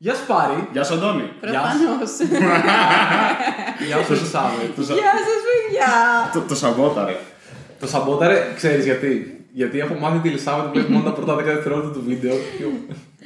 [0.00, 0.68] Γεια σου Πάρη.
[0.72, 1.22] Γεια σου, Αντώνη.
[1.40, 2.10] Προφανώς.
[3.86, 4.76] Γεια σου Ελισάβετ.
[4.76, 4.94] Το, σα...
[4.94, 5.90] Γεια σας, παιδιά.
[6.32, 7.16] το, το σαμπόταρε.
[7.80, 9.32] Το σαμπόταρε, ξέρεις γιατί.
[9.52, 12.34] Γιατί έχω μάθει τη Ελισάβετ που βλέπει μόνο τα πρώτα 10 δευτερόλεπτα του βίντεο.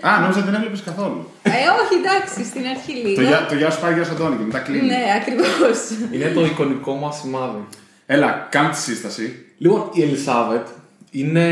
[0.00, 1.30] Α, νόμιζα ότι δεν έβλεπες καθόλου.
[1.42, 3.14] Ε, όχι, εντάξει, στην αρχή λίγο.
[3.14, 4.86] το, γεια, το γεια σου πάει, γεια σου, Αντώνη και μετά κλείνει.
[4.86, 5.78] Ναι, ακριβώς.
[6.12, 7.64] Είναι το εικονικό μας σημάδι.
[8.06, 9.46] Έλα, κάνε τη σύσταση.
[9.58, 10.66] Λοιπόν, η Ελισάβετ
[11.10, 11.44] είναι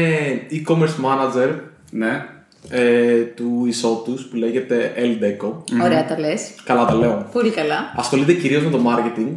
[0.51, 1.51] e-commerce manager
[1.91, 2.27] Ναι.
[2.69, 5.53] Ε, του e-shop τους που λέγεται Eldeco.
[5.83, 6.51] Ωραία τα λες.
[6.65, 7.29] Καλά τα λέω.
[7.33, 7.93] Πολύ καλά.
[7.97, 9.33] Ασχολείται κυρίως με το marketing,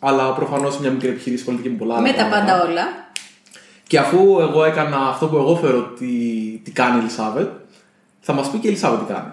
[0.00, 2.38] αλλά προφανώς μια μικρή επιχείρηση ασχολείται και με πολλά άλλα Με τα πράγματα.
[2.40, 2.82] πάντα όλα.
[3.86, 6.06] Και αφού εγώ έκανα αυτό που εγώ θεωρώ ότι
[6.64, 7.48] τι κάνει η Ελισάβετ,
[8.20, 9.32] θα μας πει και η Ελισάβετ τι κάνει.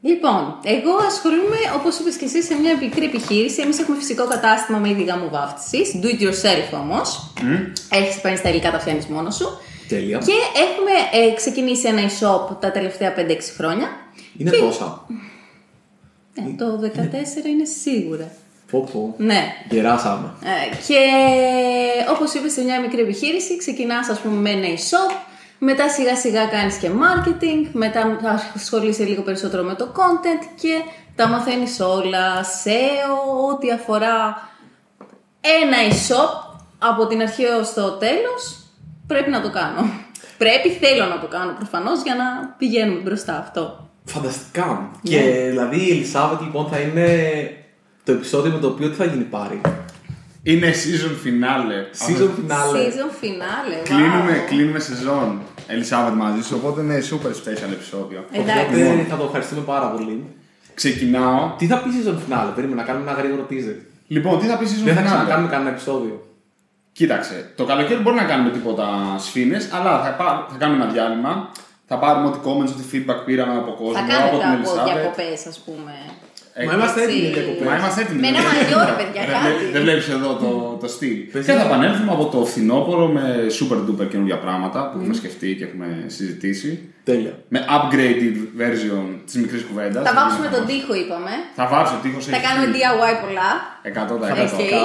[0.00, 3.62] Λοιπόν, εγώ ασχολούμαι, όπως είπες και εσύ, σε μια μικρή επιχείρηση.
[3.62, 6.00] Εμείς έχουμε φυσικό κατάστημα με είδη γάμου βάφτισης.
[6.02, 7.32] Do it yourself όμως.
[7.90, 9.48] Έχεις παίρνει τα υλικά, τα φτιάχνει μόνος σου.
[9.88, 10.18] Τέλεια.
[10.18, 13.20] Και έχουμε ε, ξεκινήσει ένα e-shop τα τελευταία 5-6
[13.56, 13.88] χρόνια.
[14.38, 15.06] Είναι και- τόσα.
[16.34, 18.28] Ε, το 14 είναι σίγουρα.
[18.70, 19.14] Πω πω.
[19.18, 19.44] Ναι.
[19.70, 20.32] Γεράσαμε.
[20.42, 20.98] Ε, και
[22.10, 25.16] όπως είπες σε μια μικρή επιχείρηση ξεκινάς ας πούμε με ένα e-shop
[25.58, 30.80] μετά σιγά σιγά κάνεις και marketing μετά θα ασχολείσαι λίγο περισσότερο με το content και
[31.16, 34.48] τα μαθαίνεις όλα SEO, ό,τι αφορά
[35.62, 38.65] ένα e-shop από την αρχή έως το τέλος
[39.06, 39.90] πρέπει να το κάνω.
[40.38, 43.88] Πρέπει, θέλω να το κάνω προφανώς για να πηγαίνουμε μπροστά αυτό.
[44.04, 44.90] Φανταστικά.
[45.02, 45.10] Ναι.
[45.10, 47.06] Και δηλαδή η Ελισάβετ λοιπόν θα είναι
[48.04, 49.60] το επεισόδιο με το οποίο τι θα γίνει πάρει.
[50.42, 51.78] Είναι season finale.
[52.06, 52.76] Season finale.
[52.76, 53.84] Season finale, wow.
[53.84, 55.40] Κλείνουμε, κλείνουμε σεζόν.
[55.66, 58.24] Ελισάβετ μαζί σου, οπότε είναι super special επεισόδιο.
[58.30, 58.82] Εντάξει.
[58.82, 60.24] Οπότε θα το ευχαριστούμε πάρα πολύ.
[60.74, 61.54] Ξεκινάω.
[61.58, 63.76] Τι θα πει season finale, περίμενα να κάνουμε ένα γρήγορο teaser.
[64.06, 66.26] Λοιπόν, τι θα πει season Δεν θα finale; ξανακάνουμε κανένα επεισόδιο.
[66.98, 68.86] Κοίταξε, το καλοκαίρι μπορεί να κάνουμε τίποτα
[69.18, 71.32] σφήνες, αλλά θα, πά- θα κάνουμε ένα διάλειμμα.
[71.88, 74.86] Θα πάρουμε ό,τι comments, ό,τι feedback πήραμε από κόσμο, Θα από κάνετε την από Ελισάβετ.
[74.92, 75.94] διακοπέ, ας πούμε.
[76.58, 77.14] Ε, Μα είμαστε έτσι.
[77.16, 77.78] έτοιμοι για Μα διακοπές.
[77.80, 78.20] είμαστε έτοιμοι.
[78.24, 79.64] Με ένα δεν μαλλιό, βλέπεις- ρε παιδιά, δεν- κάτι.
[79.74, 80.50] Δεν βλέπεις εδώ το,
[80.82, 81.16] το στυλ.
[81.32, 83.24] Πες Και θα για- επανέλθουμε από το φθινόπωρο με
[83.58, 86.70] super duper καινούργια πράγματα που έχουμε σκεφτεί και έχουμε συζητήσει.
[87.08, 87.34] Τέλεια.
[87.54, 90.02] Με upgraded version της μικρής κουβέντας.
[90.08, 91.32] Θα βάψουμε τον τοίχο, είπαμε.
[91.58, 92.18] Θα βάψω τον τοίχο.
[92.36, 93.50] Θα κάνουμε DIY πολλά.
[93.98, 94.80] 100%.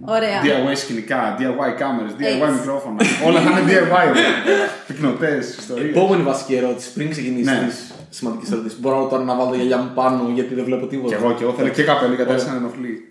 [0.00, 0.08] Οκ.
[0.10, 0.40] Ωραία.
[0.44, 2.52] DIY σκηνικά, DIY κάμερες, DIY Έτσι.
[2.58, 2.96] μικρόφωνα.
[3.26, 4.06] Όλα θα είναι DIY.
[4.86, 5.90] Πυκνοτές, ιστορίες.
[5.96, 7.66] Επόμενη βασική ερώτηση πριν ξεκινήσεις Ναι.
[7.68, 8.80] τις σημαντικές ερωτήσεις.
[8.80, 11.08] Μπορώ τώρα να βάλω τα γυαλιά μου πάνω γιατί δεν βλέπω τίποτα.
[11.16, 13.08] Και εγώ και εγώ θέλω και καπέλο γιατί άρχισα να ενοχλεί.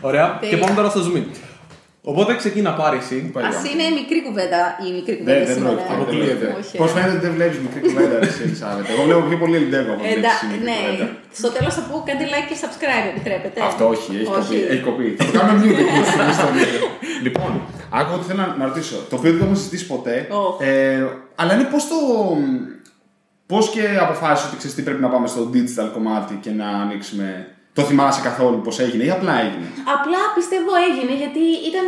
[0.00, 0.38] Ωραία.
[0.40, 0.56] Τέλεια.
[0.56, 1.22] Και πάμε τώρα στο zoom.
[2.10, 3.16] Οπότε ξεκίνα πάρει εσύ.
[3.48, 5.72] Α είναι μικρή κουβέντα η μικρή Δεν κουβέντα δεν σήμερα.
[5.74, 5.94] πρόκειται.
[5.96, 6.46] Αποκλείεται.
[6.60, 6.92] Όχι, Πώ ε.
[6.94, 8.84] φαίνεται ότι δεν βλέπεις μικρή κουβέντα, εσύ, Ελισάβετ.
[8.92, 11.06] Εγώ βλέπω πιο πολύ Ελντέγο από Ε, ότι εντά- βλέπεις μικρή Ναι, κουβέντα.
[11.40, 13.58] στο τέλος θα πω κάντε like και subscribe, επιτρέπετε.
[13.70, 14.48] Αυτό όχι, έχει Όχι.
[14.48, 14.58] κοπεί.
[14.72, 15.06] Έχει κοπεί.
[15.18, 16.84] Θα το κάνουμε mute εκεί στο στο βίντεο.
[17.26, 17.50] Λοιπόν,
[17.98, 18.96] άκουγα ότι θέλω να- να ρωτήσω.
[19.10, 20.16] Το οποίο δεν το έχουμε συζητήσει ποτέ.
[20.42, 20.54] Οχ.
[20.68, 21.00] Ε,
[21.40, 21.96] αλλά είναι πώς το.
[23.50, 27.28] Πώς και αποφάσισε ότι ξέρεις τι πρέπει να πάμε στο digital κομμάτι και να ανοίξουμε.
[27.74, 29.66] Το θυμάσαι καθόλου πώς έγινε ή απλά έγινε;
[29.96, 31.86] Απλά πιστεύω έγινε γιατί ήταν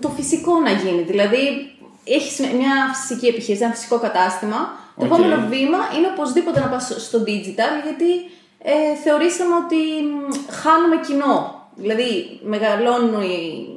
[0.00, 1.02] το φυσικό να γίνει.
[1.02, 1.42] Δηλαδή,
[2.04, 4.58] έχει μια φυσική επιχείρηση, ένα φυσικό κατάστημα.
[4.98, 5.10] Το Οκ.
[5.12, 8.10] επόμενο βήμα είναι οπωσδήποτε να πας στο digital γιατί
[8.72, 11.36] ε, θεωρήσαμε ότι μ, χάνουμε κοινό.
[11.74, 13.68] Δηλαδή, μεγαλώνουν οι...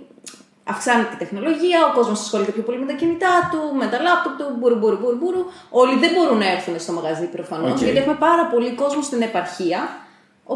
[0.70, 4.34] Αυξάνεται η τεχνολογία, ο κόσμος ασχολείται πιο πολύ με τα κινητά του, με τα λάπτοπ
[4.40, 5.44] του, μπουρου, μπουρου, μπουρου, μπουρου.
[5.70, 7.78] Όλοι δεν μπορούν να έρθουν στο μαγαζί προφανώς, Οκ.
[7.78, 9.80] γιατί έχουμε πάρα πολύ κόσμο στην επαρχία.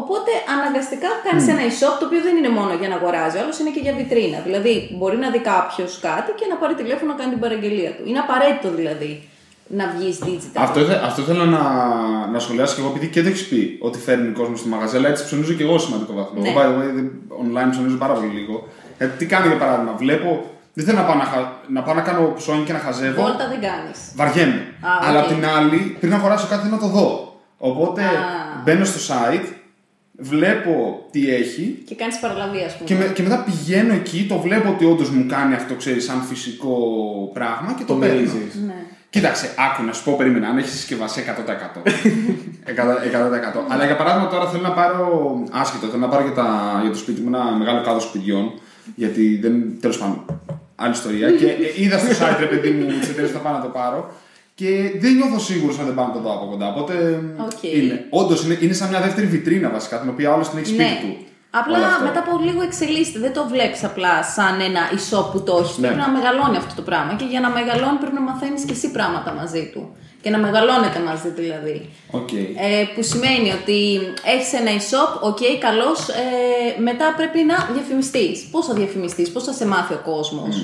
[0.00, 3.70] Οπότε αναγκαστικά κάνεις ένα e-shop το οποίο δεν είναι μόνο για να αγοράζει, αλλά είναι
[3.74, 4.38] και για βιτρίνα.
[4.46, 8.02] Δηλαδή, μπορεί να δει κάποιος κάτι και να πάρει τηλέφωνο να κάνει την παραγγελία του.
[8.08, 9.12] Είναι απαραίτητο δηλαδή
[9.80, 10.56] να βγεις digital.
[10.66, 11.62] Αυτό, θε- αυτό θέλω να,
[12.34, 15.08] να σχολιάσω και εγώ επειδή και δεν έχεις πει ότι φέρνει κόσμο στο μαγαζί, αλλά
[15.08, 16.40] έτσι ψωνίζω και εγώ σε σημαντικό βαθμό.
[16.42, 16.48] Ναι.
[16.48, 18.68] Εγώ, by the way, δεν- online ψωνίζω πάρα πολύ λίγο.
[18.98, 20.28] Γιατί τι κάνω για παράδειγμα, βλέπω.
[20.74, 23.22] Δεν θέλω να πάω να, χα- να, πάω να κάνω ψώνι και να χαζεύω.
[23.22, 23.98] Βόλτα δεν κάνεις.
[24.16, 24.60] Βαριέμαι.
[24.80, 25.06] Α, οκ.
[25.08, 27.36] Αλλά απ' την άλλη, πριν αγοράσω κάτι, θέλω να το δω.
[27.58, 28.08] Οπότε Α.
[28.64, 29.46] μπαίνω στο site,
[30.18, 32.88] βλέπω τι έχει Και κάνεις παραλαβή, ας πούμε.
[32.88, 36.20] και, με- και μετά πηγαίνω εκεί, το βλέπω ότι όντως μου κάνει αυτό, ξέρεις, σαν
[36.22, 36.74] φυσικό
[37.32, 38.14] πράγμα και το, Το παίρνω.
[38.14, 38.54] μερίζεις.
[38.66, 38.74] Ναι.
[39.10, 41.82] Κοίταξε, άκου να σου πω, περίμενα, αν έχεις συσκευασία 100%.
[41.82, 43.64] 100%.
[43.72, 45.06] Αλλά για παράδειγμα τώρα θέλω να πάρω,
[45.50, 48.52] άσχετο, θέλω να πάρω για, τα, για το σπίτι μου ένα μεγάλο κάδο σπιτιών.
[48.94, 49.80] Γιατί δεν.
[49.80, 50.24] τέλος πάντων,
[50.76, 51.30] άλλη ιστορία.
[51.30, 54.10] και ε, είδα στο site, ρε παιδί μου, τι εταιρείε θα πάω να το πάρω.
[54.62, 56.66] Και δεν νιώθω σίγουρος αν δεν πάω να το δω από κοντά.
[56.74, 56.94] Οπότε.
[57.48, 57.62] Οκ.
[57.62, 58.06] Είναι.
[58.10, 60.82] Όντως είναι, είναι σαν μια δεύτερη βιτρίνα βασικά, την οποία ο άλλος την έχει σπίτι
[60.82, 60.98] Ναι.
[61.02, 61.12] του.
[61.60, 62.04] Απλά Όλο αυτό.
[62.04, 63.18] μετά από λίγο εξελίσσεται.
[63.18, 65.76] Δεν το βλέπεις απλά σαν ένα e-shop που το έχεις.
[65.78, 65.86] Ναι.
[65.86, 67.12] Πρέπει να μεγαλώνει αυτό το πράγμα.
[67.20, 69.82] Και για να μεγαλώνει πρέπει να μαθαίνεις και εσύ πράγματα μαζί του.
[70.22, 71.76] Και να μεγαλώνετε μαζί δηλαδή.
[72.10, 72.32] Οκ.
[72.32, 73.78] Ε, που σημαίνει ότι
[74.34, 75.90] έχεις ένα e-shop, OK, καλώς.
[76.22, 78.36] Ε, μετά πρέπει να διαφημιστείς.
[78.52, 80.54] Πώς θα διαφημιστείς, πώς θα σε μάθει ο κόσμος.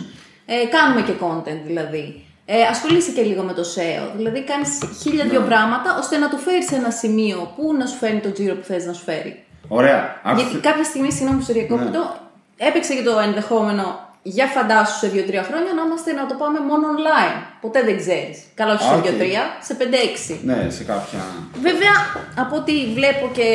[0.47, 2.07] Ε, κάνουμε και content δηλαδή.
[2.51, 4.05] Ε, ασχολείσαι και λίγο με το SEO.
[4.17, 4.71] Δηλαδή κάνεις
[5.03, 8.33] χίλια δυο πράγματα ώστε να το φέρεις σε ένα σημείο που να σου φέρει το
[8.33, 9.45] τζίρο που θες να σου φέρει.
[9.69, 10.21] Ωραία.
[10.23, 12.17] Άκουσε- Γιατί κάποια στιγμή, συγγνώμη που σε διακόπτω,
[12.57, 13.85] έπαιξε και το ενδεχόμενο
[14.23, 17.37] για φαντάσου σε 2-3 χρόνια να είμαστε να το πάμε μόνο online.
[17.61, 18.37] Ποτέ δεν ξέρεις.
[18.55, 19.05] Καλά, όχι Α, σε οκ.
[19.05, 20.41] 2-3, σε 5-6.
[20.45, 21.19] Ναι, σε κάποια.
[21.61, 21.95] Βέβαια,
[22.39, 23.47] από ό,τι βλέπω και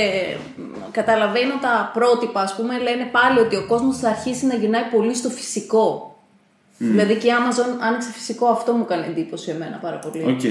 [0.56, 0.62] μ,
[0.92, 5.16] καταλαβαίνω τα πρότυπα, ας πούμε, λένε πάλι ότι ο κόσμος θα αρχίσει να γυρνάει πολύ
[5.16, 6.12] στο φυσικό.
[6.78, 10.24] Δηλαδή και η Amazon άνοιξε φυσικό, αυτό μου έκανε εντύπωση εμένα πάρα πολύ.
[10.24, 10.44] OK,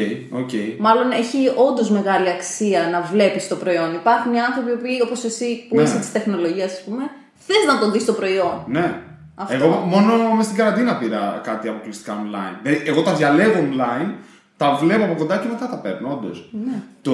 [0.43, 0.51] OK.
[0.79, 1.39] Μάλλον έχει
[1.69, 3.95] όντως μεγάλη αξία να βλέπεις το προϊόν.
[3.95, 5.83] Υπάρχουν οι άνθρωποι που, όπως εσύ που Ναι.
[5.83, 7.03] είσαι της τεχνολογίας, ας πούμε,
[7.47, 8.65] θες να το δεις το προϊόν.
[8.67, 9.01] Ναι.
[9.35, 9.55] Αυτό.
[9.55, 12.57] Εγώ μόνο μες στην καραντίνα πήρα κάτι αποκλειστικά online.
[12.63, 14.11] Δηλαδή, εγώ τα διαλέγω online,
[14.57, 16.49] τα βλέπω από κοντά και μετά τα παίρνω, όντως.
[16.67, 16.83] Ναι.
[17.03, 17.13] Το,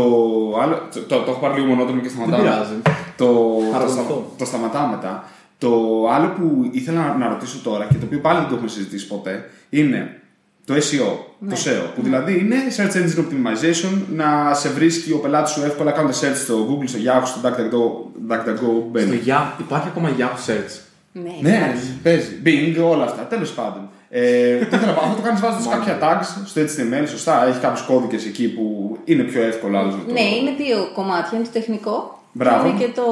[0.62, 2.40] άλλο, το, το, το έχω πάρει λίγο μονότονο και σταματάω.
[2.40, 2.74] Δεν πειράζει.
[3.16, 3.34] Το, το,
[3.72, 4.02] Παρακολουθώ.
[4.02, 5.24] στα- το σταματάω μετά.
[5.58, 5.70] Το
[6.10, 9.06] άλλο που ήθελα να, να ρωτήσω τώρα και το οποίο πάλι δεν το έχουμε συζητήσει
[9.06, 10.20] ποτέ είναι
[10.64, 11.54] το SEO, Ναι.
[11.54, 11.90] το SEO.
[11.94, 16.36] Που δηλαδή είναι Search Engine Optimization, να σε βρίσκει ο πελάτης σου εύκολα κάνοντα search
[16.44, 19.20] στο Google, στο Yahoo, στο DuckDuckGo, DuckDuckGo, Στο μπαίνει.
[19.26, 20.80] Yahoo- υπάρχει ακόμα Yahoo Search.
[21.12, 21.86] Ναι, Ναι, υπάρχει.
[22.02, 22.28] παίζει.
[22.44, 23.22] Bing, όλα αυτά.
[23.22, 23.88] Τέλος πάντων.
[24.10, 27.46] Ε, τι ήθελα να πω, αυτό το κάνεις βάζοντας κάποια tags στο HTML, σωστά.
[27.48, 30.12] Έχει κάποιους κώδικες εκεί που είναι πιο εύκολο άλλο να το.
[30.12, 31.30] Ναι, είναι δύο κομμάτια.
[31.38, 32.62] Είναι το τεχνικό Μπράβο.
[32.62, 33.04] και είναι και το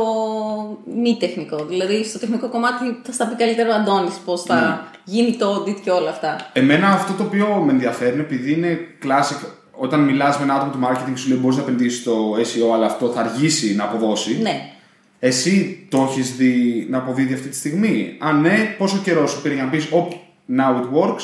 [1.03, 1.65] μη τεχνικό.
[1.65, 4.79] Δηλαδή, στο τεχνικό κομμάτι θα στα πει καλύτερο ο Αντώνης πώς θα Ναι.
[5.05, 6.51] γίνει το audit και όλα αυτά.
[6.53, 9.47] Εμένα αυτό το οποίο με ενδιαφέρει είναι επειδή είναι classic.
[9.79, 12.87] Όταν μιλάς με ένα άτομο του marketing, σου λέει μπορείς να επενδύσεις στο SEO, αλλά
[12.87, 14.39] αυτό θα αργήσει να αποδώσει.
[14.43, 14.71] Ναι.
[15.19, 18.17] Εσύ το έχεις δει να αποδίδει αυτή τη στιγμή.
[18.21, 20.09] Αν ναι, πόσο καιρό σου πήρε για να πεις Op,
[20.57, 21.23] now it works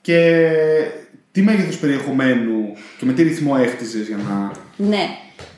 [0.00, 0.40] και
[1.32, 4.50] τι μέγεθος περιεχομένου και με τι ρυθμό έχτιζες για να.
[4.76, 5.08] Ναι.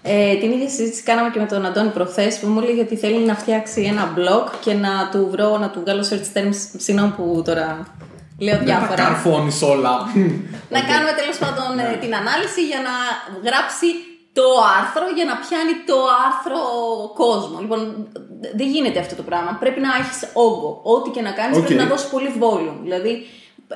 [0.05, 3.19] Ε, την ίδια συζήτηση κάναμε και με τον Αντώνη προχθές που μου έλεγε ότι θέλει
[3.19, 6.59] να φτιάξει ένα blog και να του βρω, να του βγάλω search terms.
[6.77, 7.87] Συγγνώμη που τώρα
[8.39, 8.95] λέω Δεν τα διάφορα.
[9.03, 9.95] καρφώνεις όλα.
[10.75, 12.95] να κάνουμε τέλος πάντων ε, την ανάλυση για να
[13.47, 13.87] γράψει
[14.39, 14.47] το
[14.79, 16.61] άρθρο για να πιάνει το άρθρο
[17.23, 17.57] κόσμο.
[17.65, 17.81] Λοιπόν,
[18.59, 19.51] δεν γίνεται αυτό το πράγμα.
[19.63, 20.71] Πρέπει να έχεις όγκο.
[20.95, 21.65] Ό,τι και να κάνεις Οκ.
[21.65, 22.79] πρέπει να δώσεις πολύ volume.
[22.87, 23.13] Δηλαδή,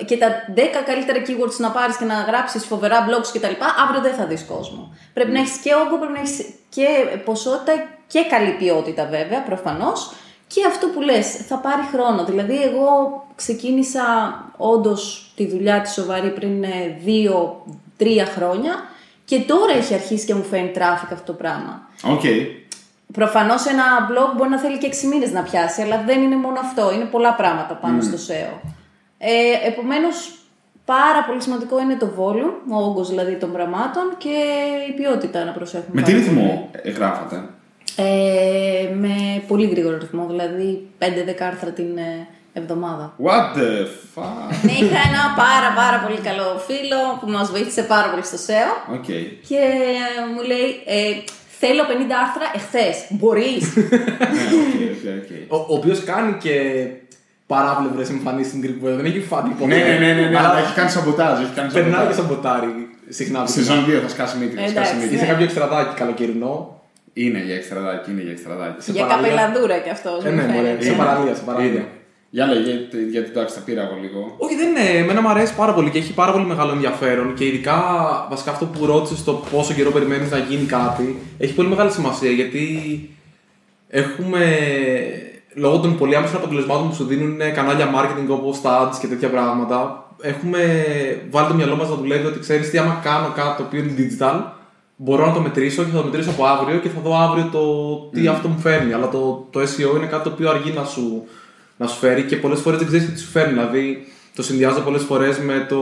[0.04, 3.54] και τα 10 καλύτερα keywords να πάρεις και να γράψεις φοβερά blogs κτλ.
[3.84, 4.94] Αύριο δεν θα δεις κόσμο.
[5.12, 6.86] Πρέπει να έχεις και όγκο, πρέπει να έχεις και
[7.24, 7.72] ποσότητα
[8.06, 10.12] και καλή ποιότητα βέβαια, προφανώς.
[10.46, 12.24] Και αυτό που λες, θα πάρει χρόνο.
[12.24, 12.88] Δηλαδή, εγώ
[13.34, 14.04] ξεκίνησα
[14.56, 18.74] όντως τη δουλειά τη σοβαρή πριν ε, δύο-τρία χρόνια
[19.24, 21.88] και τώρα έχει αρχίσει και μου φέρνει traffic αυτό το πράγμα.
[22.04, 22.22] Οκ.
[23.12, 26.60] Προφανώς ένα blog μπορεί να θέλει και 6 μήνες να πιάσει, αλλά δεν είναι μόνο
[26.60, 26.92] αυτό.
[26.92, 28.68] Είναι πολλά πράγματα πάνω στο SEO.
[29.18, 30.34] Ε, Επομένως,
[30.84, 34.34] πάρα πολύ σημαντικό είναι το volume, ο όγκος δηλαδή των πραγμάτων και
[34.88, 35.90] η ποιότητα να προσέχουμε.
[35.92, 36.36] Με τι πάρα πολύ.
[36.40, 37.42] ρυθμό ε, γράφατε;
[37.96, 41.04] Ε, με πολύ γρήγορο ρυθμό, δηλαδή 5-10
[41.40, 43.14] άρθρα την ε, εβδομάδα.
[43.24, 48.08] What the fuck; Ναι, είχα ένα πάρα πάρα πολύ καλό φίλο που μας βοήθησε πάρα
[48.10, 49.04] πολύ στο SEO OK.
[49.48, 51.02] και ε, μου λέει ε,
[51.58, 51.86] θέλω 50
[52.24, 55.68] άρθρα εχθές, μπορείς; Ναι, OK, OK, OK.
[55.68, 56.54] Ο, ο οποίος κάνει και
[57.46, 58.94] παράπλευρες εμφανίσεις στην Greek Web.
[58.96, 59.66] Δεν έχει φανεί ποτέ.
[59.74, 61.40] Ναι, ναι, ναι, ναι, ναι, Αλλά αλλά έχει κάνει σαμποτάζ.
[61.40, 62.52] Έχει κάνει Περνάει και σαμποτάζ.
[62.52, 63.46] σαμποτάρει συχνά.
[63.46, 64.54] Σεζόν 2 θα σκάσει μύτη.
[64.56, 65.14] θα σκάσει Εντάξει, μύτη.
[65.14, 65.30] Είσαι ναι.
[65.30, 66.80] κάποιο εξτραδάκι καλοκαιρινό.
[67.12, 68.82] Είναι για εξτραδάκι, είναι για εξτραδάκι.
[68.82, 69.30] Σε Για παραλία.
[69.30, 70.84] καπελαδούρα κι αυτός Ε, μου ναι, μωρέ, φαίνεται.
[70.84, 71.70] σε παραλία, σε παραλία.
[71.70, 71.86] Είναι.
[72.30, 74.34] Για λέγε, γιατί, γιατί εντάξει, τα πήρα εγώ λίγο.
[74.38, 74.98] Όχι, δεν είναι.
[75.02, 77.76] Εμένα μου αρέσει πάρα πολύ και έχει πάρα πολύ μεγάλο ενδιαφέρον και ειδικά
[78.30, 82.30] βασικά αυτό που ρώτησες το πόσο καιρό περιμένεις να γίνει κάτι έχει πολύ μεγάλη σημασία
[82.30, 82.64] γιατί
[83.88, 84.42] έχουμε
[85.56, 89.30] λόγω των πολύ άμεσων αποτελεσμάτων που σου δίνουν κανάλια marketing όπως τα ads και τέτοια
[89.30, 90.08] πράγματα.
[90.20, 90.60] Έχουμε
[91.30, 93.94] βάλει το μυαλό μας να δουλεύει ότι ξέρεις τι, άμα κάνω κάτι το οποίο είναι
[93.98, 94.40] digital,
[94.96, 97.62] μπορώ να το μετρήσω και θα το μετρήσω από αύριο και θα δω αύριο το
[98.12, 98.92] τι αυτό μου φέρνει.
[98.92, 101.24] Αλλά το, το SEO είναι κάτι το οποίο αργεί να σου,
[101.76, 103.52] να σου φέρει και πολλές φορές δεν ξέρεις τι σου φέρνει.
[103.52, 105.80] Δηλαδή, το συνδυάζω πολλές φορές με, το,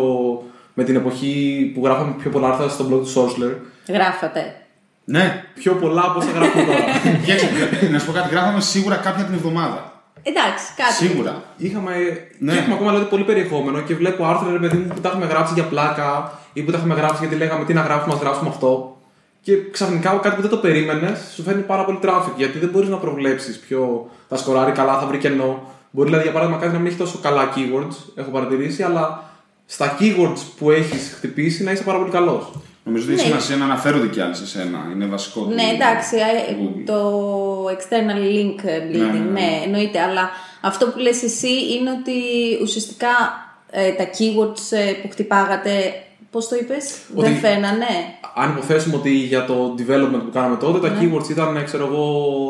[0.74, 3.54] με την εποχή που γράφαμε πιο πολλά άρθρα στο blog του Sourceler.
[3.88, 4.63] Γράφατε.
[5.04, 6.78] Ναι, Πιο πολλά από όσα γράφουμε τώρα.
[7.24, 9.92] κοίταξε, να σου πω κάτι, γράφαμε σίγουρα κάποια την εβδομάδα.
[10.22, 10.92] Εντάξει, κάτι.
[10.92, 11.42] Σίγουρα.
[11.56, 11.92] Είχαμε,
[12.38, 12.52] Ναι.
[12.52, 15.26] και έχουμε ακόμα δηλαδή, πολύ περιεχόμενο και βλέπω άρθρα ρε παιδί μου που τα έχουμε
[15.26, 18.48] γράψει για πλάκα ή που τα έχουμε γράψει γιατί λέγαμε τι να γράψουμε, ας γράψουμε
[18.48, 18.96] αυτό.
[19.40, 22.88] Και ξαφνικά κάτι που δεν το περίμενες σου φέρνει πάρα πολύ traffic γιατί δεν μπορείς
[22.88, 25.62] να προβλέψεις ποιο θα σκοράρει καλά, θα βρει κενό.
[25.90, 29.22] Μπορεί δηλαδή για παράδειγμα κάτι να μην έχει τόσο καλά keywords, έχω παρατηρήσει, αλλά
[29.66, 32.52] στα keywords που έχεις χτυπήσει να είσαι πάρα πολύ καλός.
[32.84, 33.28] Νομίζω ότι έχει Ναι.
[33.28, 34.78] σημασία να αναφέρονται κι άλλοι σε σένα.
[34.92, 35.40] Είναι βασικό.
[35.40, 36.82] του- Ναι, εντάξει, ε, του Google.
[36.86, 39.60] το external link building, Ναι, ναι, ναι, ναι.
[39.64, 40.00] εννοείται.
[40.00, 42.12] Αλλά αυτό που λες εσύ είναι ότι
[42.62, 43.08] ουσιαστικά
[43.70, 45.70] ε, τα keywords ε, που χτυπάγατε
[46.34, 47.90] Πώς το είπες, Ότι- Δεν φαίνανε.
[48.34, 50.98] Αν υποθέσουμε ότι για το development που κάναμε τότε τα Ναι.
[51.00, 52.04] keywords ήταν, ξέρω εγώ,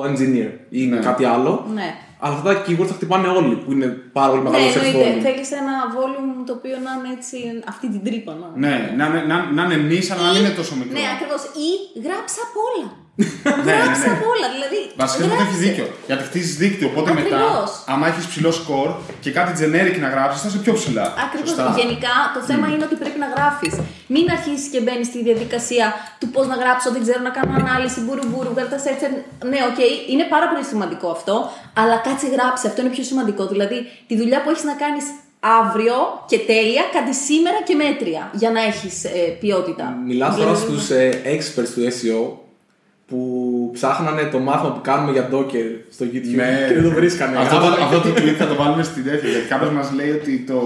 [0.09, 0.97] engineer ή Ναι.
[1.09, 1.67] κάτι άλλο.
[1.75, 1.95] Ναι.
[2.19, 5.19] Αλλά αυτά τα keywords θα χτυπάνε όλοι που είναι πάρα πολύ Ναι, μεγάλο search εννοείται.
[5.19, 5.23] volume.
[5.27, 7.37] Θέλεις ένα volume το οποίο να είναι έτσι,
[7.73, 8.33] αυτή την τρύπα.
[8.41, 8.47] Να.
[8.65, 10.93] Ναι, να, είναι- να, να είναι νης, αλλά να μην είναι τόσο μικρό.
[10.99, 11.43] Ναι, ακριβώς.
[11.67, 11.71] Ή
[12.07, 12.87] γράψα απ' όλα.
[13.67, 14.15] Ναι, γράψα ναι.
[14.17, 14.47] απ' όλα.
[14.55, 14.81] Δηλαδή.
[15.03, 15.65] Βασικά αυτό έχεις γράψε.
[15.67, 15.87] δίκιο.
[16.09, 16.87] Γιατί χτίζεις δίκτυο.
[16.93, 17.71] Οπότε μετά, Ακριβώς.
[17.93, 18.89] άμα έχεις ψηλό σκορ
[19.25, 21.07] και κάτι generic να γράψεις, θα είσαι πιο ψηλά.
[21.27, 21.49] Ακριβώς.
[21.49, 21.75] Σωστά.
[21.81, 23.75] Γενικά το θέμα είναι ότι πρέπει να γράφεις.
[24.15, 25.87] Μην αρχίσεις και μπαίνεις στη διαδικασία
[26.21, 29.03] του πώς να γράψω, δεν ξέρω να κάνω ανάλυση, μπουρου μπουρου, γράφτα search.
[29.51, 29.81] Ναι, οκ,
[30.13, 31.35] είναι πάρα πολύ σημαντικό αυτό,
[31.81, 32.65] αλλά κάτσε γράψε.
[32.71, 33.43] Αυτό είναι πιο σημαντικό.
[33.53, 33.79] Δηλαδή
[34.09, 35.05] τη δουλειά που έχεις να κάνεις
[35.63, 35.97] αύριο
[36.31, 38.95] και τέλεια, κάτι σήμερα και μέτρια για να έχεις
[39.41, 39.87] ποιότητα.
[40.07, 40.85] Μιλάς τώρα Δηλαδή, στους
[41.35, 42.44] experts του SEO
[43.07, 46.65] που ψάχνανε το μάθημα που κάνουμε για Docker στο YouTube Ναι.
[46.69, 47.37] και δεν το βρίσκανε.
[47.37, 49.29] Αυτό, Άμα- το, αυτό το tweet θα το βάλουμε στην τέτοια.
[49.31, 50.61] Γιατί κάποιος μας λέει ότι το,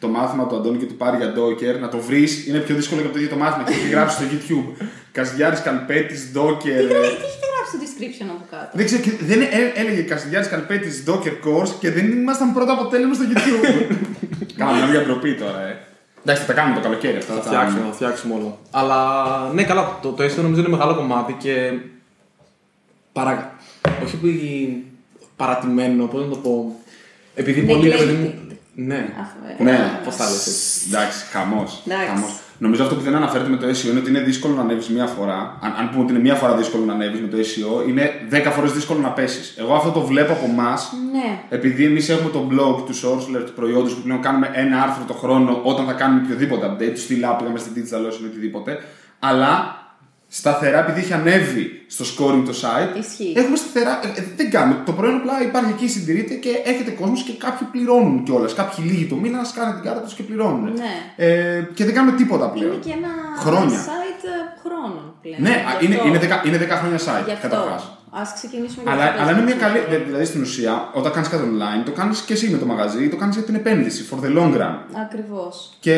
[0.00, 3.00] το μάθημα του Αντώνη και του Πάρη για Docker να το βρεις είναι πιο δύσκολο
[3.00, 3.64] και από το ίδιο το μάθημα.
[3.66, 4.84] Και έχει γράψει στο YouTube.
[5.12, 6.58] Κασδιάρη Καλπέτης, Docker.
[6.62, 10.00] Τι γρα- τι έχετε γράψει στο description από κάτω; Δεν ξέρω, και δεν έ- έλεγε
[10.02, 13.94] Κασδιάρη Καλπέτης Docker Course και δεν ήμασταν πρώτο αποτέλεσμα στο YouTube.
[14.58, 15.72] Κάναμε μια ντροπή τώρα, ε.
[16.26, 17.34] Εντάξει, θα τα κάνουμε το καλοκαίρι αυτά.
[17.34, 18.56] Θα θα- φτιάξουμε, θα φτιάξουμε όλα.
[18.70, 21.72] Αλλά ναι, καλά, το, το SEO νομίζω είναι μεγάλο κομμάτι και.
[23.12, 23.54] Παρα...
[24.04, 24.26] Όχι που
[25.36, 26.80] παρατημένο, πώς να το πω.
[27.34, 28.34] Επειδή πολλοί ρε παιδί μου.
[28.34, 28.56] Neglected.
[28.74, 29.62] Ναι, Αυτό, ε.
[29.62, 30.00] Ναι.
[30.04, 30.50] πώς θα λε έτσι.
[30.88, 31.82] Εντάξει, χαμός.
[32.54, 32.58] Εντάξει.
[32.58, 35.06] Νομίζω αυτό που δεν αναφέρεται με το SEO είναι ότι είναι δύσκολο να ανέβεις μία
[35.06, 35.58] φορά.
[35.60, 38.50] Αν, αν πούμε ότι είναι μία φορά δύσκολο να ανέβεις με το SEO, είναι 10
[38.52, 39.54] φορές δύσκολο να πέσεις.
[39.58, 41.38] Εγώ αυτό το βλέπω από εμάς, Ναι.
[41.48, 45.12] επειδή εμείς έχουμε το blog του Sourceler, του προϊόντος που πλέον κάνουμε ένα άρθρο το
[45.14, 48.78] χρόνο όταν θα κάνουμε οποιοδήποτε update, του στυλ app, πήγαμε στην Digital Ocean ή οτιδήποτε.
[49.18, 49.82] Αλλά
[50.40, 53.32] σταθερά, επειδή έχει ανέβει στο scoring το site, Ισχύει.
[53.36, 53.92] έχουμε σταθερά.
[54.04, 54.82] ε, ε, δεν κάνουμε.
[54.88, 58.54] Το προϊόν απλά υπάρχει εκεί, συντηρείται και έχετε κόσμος και κάποιοι πληρώνουν κιόλας.
[58.54, 60.72] Κάποιοι λίγοι το μήνα σκάνε την κάρτα τους και πληρώνουν.
[60.72, 60.92] Ναι.
[61.26, 62.72] Ε, και δεν κάνουμε τίποτα πλέον.
[62.72, 63.12] Είναι και ένα
[63.44, 63.78] Χρόνια.
[63.90, 65.36] site ε, χρόνων πλέον.
[65.46, 67.48] Ναι, Γι' α, είναι, αυτό- είναι, 10, είναι 10 χρόνια site Γι' αυτό.
[67.48, 67.82] καταρχάς.
[68.20, 69.22] Α ξεκινήσουμε για Αλλά, αυτό.
[69.22, 69.78] αλλά είναι μια καλή.
[70.06, 73.16] Δηλαδή στην ουσία, όταν κάνεις κάτι online, το κάνεις και εσύ με το μαγαζί, το
[73.16, 74.74] κάνεις για την επένδυση, for the long run.
[75.04, 75.76] Ακριβώς.
[75.80, 75.94] Και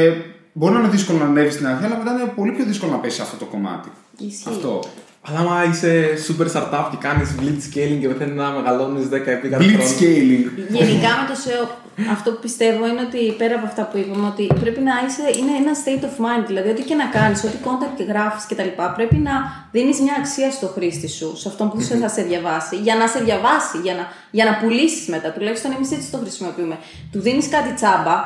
[0.53, 2.99] μπορεί να είναι δύσκολο να ανέβεις στην αρχή, αλλά μετά είναι πολύ πιο δύσκολο να
[2.99, 3.89] πέσει αυτό το κομμάτι.
[4.19, 4.49] Ισχύει.
[4.49, 4.81] Αυτό.
[5.29, 9.49] Αλλά άμα είσαι super startup και κάνεις blitz scaling και πεθαίνει να μεγαλώνεις 10 επί
[9.49, 9.91] κάθε Blitz χρόνο.
[9.99, 10.45] scaling.
[10.69, 11.69] Γενικά με το SEO,
[12.11, 15.53] αυτό που πιστεύω είναι ότι πέρα από αυτά που είπαμε, ότι πρέπει να είσαι, είναι
[15.63, 16.45] ένα state of mind.
[16.47, 19.33] Δηλαδή, ό,τι και να κάνεις, ό,τι content και γράφει κτλ., πρέπει να
[19.73, 23.07] δίνεις μια αξία στο χρήστη σου, σε αυτόν που σε θα σε διαβάσει, για να
[23.07, 25.29] σε διαβάσει, για να, για να πουλήσεις μετά.
[25.33, 26.79] Τουλάχιστον εμείς έτσι το χρησιμοποιούμε.
[27.13, 28.17] Του δίνεις κάτι τσάμπα,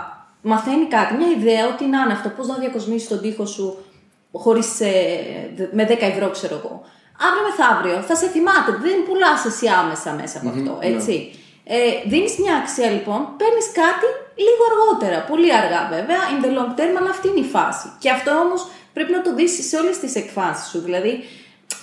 [0.43, 3.77] μαθαίνει κάτι, μια ιδέα, ότι να είναι αυτό, πώς να διακοσμήσεις τον τοίχο σου
[4.33, 4.91] χωρίς, ε,
[5.73, 6.83] με 10 ευρώ, ξέρω εγώ.
[7.27, 11.15] Αύριο μεθαύριο θα σε θυμάται, δεν πουλάς εσύ άμεσα μέσα από αυτό, έτσι.
[11.65, 11.79] Ε,
[12.11, 14.09] Δίνεις μια αξία λοιπόν, παίρνεις κάτι
[14.47, 17.87] λίγο αργότερα, πολύ αργά βέβαια, in the long term, αλλά αυτή είναι η φάση.
[18.03, 18.61] Και αυτό όμως
[18.93, 20.81] πρέπει να το δεις σε όλες τις εκφάνσει σου.
[20.81, 21.13] Δηλαδή,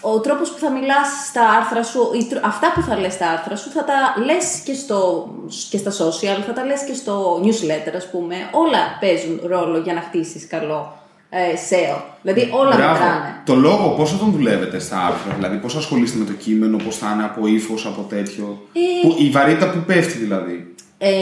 [0.01, 3.30] ο τρόπος που θα μιλάς στα άρθρα σου, οι τρο- αυτά που θα λες στα
[3.30, 5.27] άρθρα σου, θα τα λες και, στο,
[5.70, 8.36] και στα social, θα τα λες και στο newsletter, ας πούμε.
[8.51, 12.01] Όλα παίζουν ρόλο για να χτίσεις καλό ε, SEO.
[12.22, 12.91] Δηλαδή, όλα Μπράβο.
[12.93, 13.41] μετράνε.
[13.46, 17.12] Το λόγο, πώ τον δουλεύετε στα άρθρα, δηλαδή πώ ασχολείστε με το κείμενο, πώς θα
[17.13, 18.62] είναι από ύφος, από τέτοιο.
[18.74, 20.72] Ε, Που, η βαρύτητα που πέφτει δηλαδή.
[21.00, 21.13] Ε,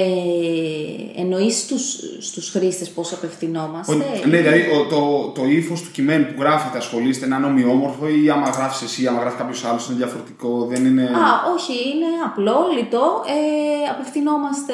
[1.22, 6.26] εννοείς στους, στους χρήστες πώς απευθυνόμαστε; Ο- ναι, δηλαδή ο- το, το ύφος του κειμένου
[6.26, 9.98] που γράφετε ασχολείστε να είναι ομοιόμορφο ή άμα γράφεις εσύ, άμα γράφει κάποιος άλλος είναι
[9.98, 11.02] διαφορετικό, δεν είναι.
[11.04, 13.24] Α, όχι, είναι απλό, λιτό.
[13.28, 14.74] Ε, απευθυνόμαστε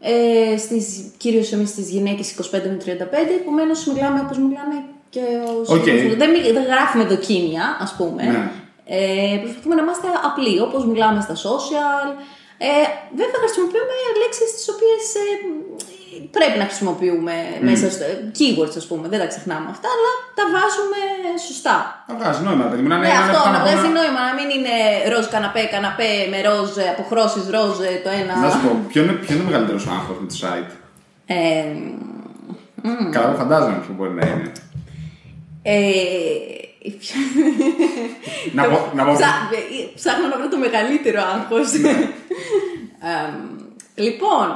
[0.00, 2.90] ε, στις, κυρίως εμείς στις γυναίκες 25 με 35,
[3.40, 4.76] επομένως μιλάμε όπως μιλάνε
[5.10, 5.20] και
[5.60, 5.72] όσοι...
[5.72, 5.84] Οκ.
[6.20, 8.22] Δεν, μι- δεν γράφουμε δοκίμια, ας πούμε.
[8.22, 8.50] Ναι.
[8.96, 12.06] Ε, προσπαθούμε να είμαστε απλοί, όπως μιλάμε στα social.
[12.68, 12.70] Ε,
[13.20, 15.26] βέβαια χρησιμοποιούμε λέξεις τις οποίες ε,
[16.36, 17.34] πρέπει να χρησιμοποιούμε
[17.68, 18.04] μέσα στο...
[18.38, 21.00] keywords, ας πούμε, δεν τα ξεχνάμε αυτά, αλλά τα βάζουμε
[21.48, 21.76] σωστά.
[22.08, 22.88] Να βγάζει νόημα, παιδί μου.
[22.92, 24.74] Να είναι Ναι, να είναι αυτό, πάνω να από βγάζει ένα- νόημα, να μην είναι
[25.12, 28.32] ροζ καναπέ, καναπέ με ροζ, αποχρώσεις ροζ το ένα.
[28.44, 30.70] Να σου πω, ποιο είναι, ποιο είναι ο μεγαλύτερος άγχος με το site;
[31.26, 31.64] Ε,
[33.14, 34.48] Καλά, δεν φαντάζομαι ποιο μπορεί να είναι.
[35.62, 35.82] ε,
[38.52, 39.58] να πω, να πω, Ψά- ε,
[39.94, 41.72] Ψάχνω να βρω το μεγαλύτερο άγχος.
[41.72, 41.90] Ναι.
[43.18, 43.34] Εμ,
[43.94, 44.46] λοιπόν,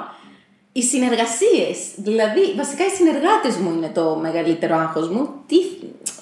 [0.76, 5.28] οι συνεργασίες, δηλαδή βασικά οι συνεργάτες μου είναι το μεγαλύτερο άγχος μου.
[5.46, 5.56] Τι,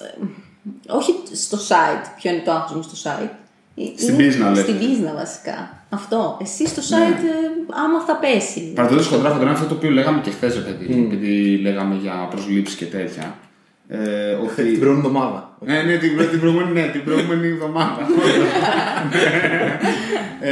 [0.05, 1.13] ε, όχι
[1.45, 3.33] στο site, ποιο είναι το άγχος μου στο site.
[3.75, 4.61] Ε, Στην είναι business, λέτε.
[4.61, 5.85] Στην business βασικά.
[5.89, 6.37] Αυτό.
[6.41, 8.61] Εσύ στο site, ε, άμα θα πέσει.
[8.75, 12.77] Παραδόντω χοντρά, χοντρά είναι αυτό το οποίο λέγαμε και χθες, παιδί, επειδή λέγαμε για προσλήψεις
[12.77, 13.35] και τέτοια.
[13.95, 14.63] Ε, ότι...
[14.63, 15.39] Την προηγούμενη εβδομάδα.
[15.59, 17.97] Ναι, ναι, την, προ- την, προηγούμενη, ναι, την προηγούμενη εβδομάδα.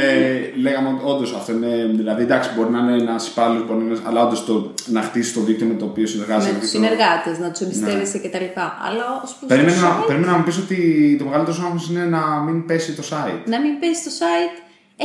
[0.64, 1.90] λέγαμε ότι όντως αυτό είναι.
[2.00, 4.44] Δηλαδή, εντάξει, μπορεί να είναι ένας υπάλληλος, μπορεί να είναι, αλλά όντως
[4.86, 6.52] να χτίσει το δίκτυο με το οποίο συνεργάζεσαι.
[6.52, 8.46] με του και το- συνεργάτες, να τους εμπιστεύεσαι κτλ.
[8.86, 10.78] Αλλά ως προς το Περίμενα, να- site, περίμενα να μου πεις ότι
[11.18, 13.40] το μεγαλύτερο σου άγχος είναι να μην πέσει το site.
[13.52, 14.56] να μην πέσει στο site.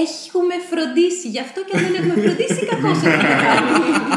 [0.04, 3.70] Έχουμε φροντίσει γι' αυτό και αν δεν έχουμε φροντίσει, κακώς έχουμε κάνει.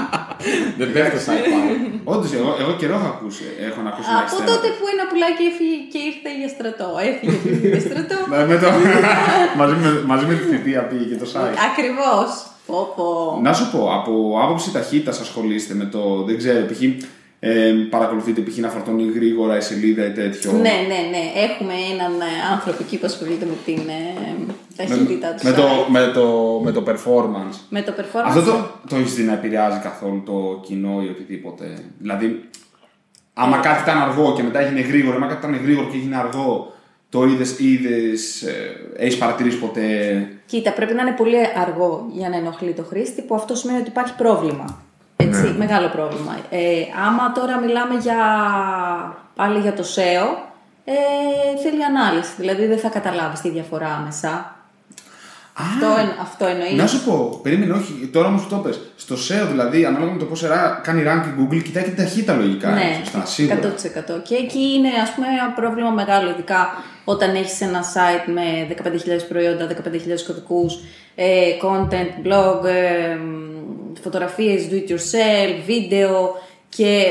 [0.81, 1.73] Δεν πέφτει το site πάλι.
[2.13, 3.45] Όντως, εγώ, εγώ καιρό έχω ακούσει.
[3.69, 6.89] Έχω να ακούσει Από τότε που ένα πουλάκι έφυγε και ήρθε για στρατό.
[7.09, 8.17] Έφυγε και ήρθε για στρατό.
[8.31, 8.69] Ναι, με το,
[9.61, 11.57] μαζί, με, μαζί με τη θητεία πήγε και το site.
[11.71, 12.29] Ακριβώς.
[12.69, 13.39] Πω, πω.
[13.47, 14.13] Να σου πω, από
[14.45, 16.01] άποψη ταχύτητας ασχολείστε με το.
[16.27, 16.81] Δεν ξέρω, π.χ.
[17.43, 18.57] Ε, παρακολουθείτε π.χ.
[18.57, 20.53] να φορτώνει γρήγορα η σελίδα ή τέτοιο.
[20.53, 21.41] Ναι, ναι, ναι.
[21.49, 25.47] Έχουμε έναν ε, άνθρωπο εκεί που ασχολείται με την ε, ταχύτητα του.
[25.47, 25.55] με, site.
[25.55, 27.57] το, με, το, με το performance.
[27.69, 28.25] με το performance.
[28.27, 31.65] Αυτό το, το έχεις δει να επηρεάζει καθόλου το κοινό ή οτιδήποτε;
[31.99, 32.49] Δηλαδή,
[33.35, 33.61] άμα Ε.
[33.61, 36.73] κάτι ήταν αργό και μετά έγινε γρήγορο, άμα κάτι ήταν γρήγορο και έγινε αργό,
[37.09, 38.55] το είδες, είδες, ε,
[38.97, 43.35] έχεις παρατηρήσει ποτέ; Κοίτα, πρέπει να είναι πολύ αργό για να ενοχλεί το χρήστη, που
[43.35, 44.83] αυτό σημαίνει ότι υπάρχει πρόβλημα.
[45.31, 45.59] Έτσι, Ναι.
[45.59, 46.37] μεγάλο πρόβλημα.
[46.51, 46.61] Ε,
[47.07, 48.17] άμα τώρα μιλάμε για,
[49.37, 50.27] πάλι για το SEO,
[50.85, 50.93] ε,
[51.63, 52.31] θέλει ανάλυση.
[52.37, 54.55] Δηλαδή δεν θα καταλάβεις τη διαφορά άμεσα.
[55.55, 56.73] Αυτό, εν- αυτό εννοείς.
[56.73, 60.19] Να σου πω, περίμενε, όχι, τώρα όμως που το πες, Στο SEO δηλαδή, ανάλογα με
[60.19, 60.43] το πώς
[60.83, 62.71] κάνει ranking Google, κοιτάει και την ταχύτητα λογικά.
[62.71, 63.55] Ναι, Σωστά, σίγουρα.
[63.57, 64.21] 100%.
[64.23, 66.69] Και εκεί είναι ας πούμε ένα πρόβλημα μεγάλο, ειδικά
[67.05, 70.79] όταν έχεις ένα site με 15.000 προϊόντα, 15.000 κωδικούς,
[71.15, 71.27] ε,
[71.63, 73.19] content, blog, ε,
[74.03, 76.35] φωτογραφίες, do it yourself, βίντεο
[76.69, 77.05] και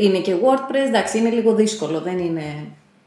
[0.00, 2.42] είναι και WordPress, εντάξει, είναι λίγο δύσκολο, δεν είναι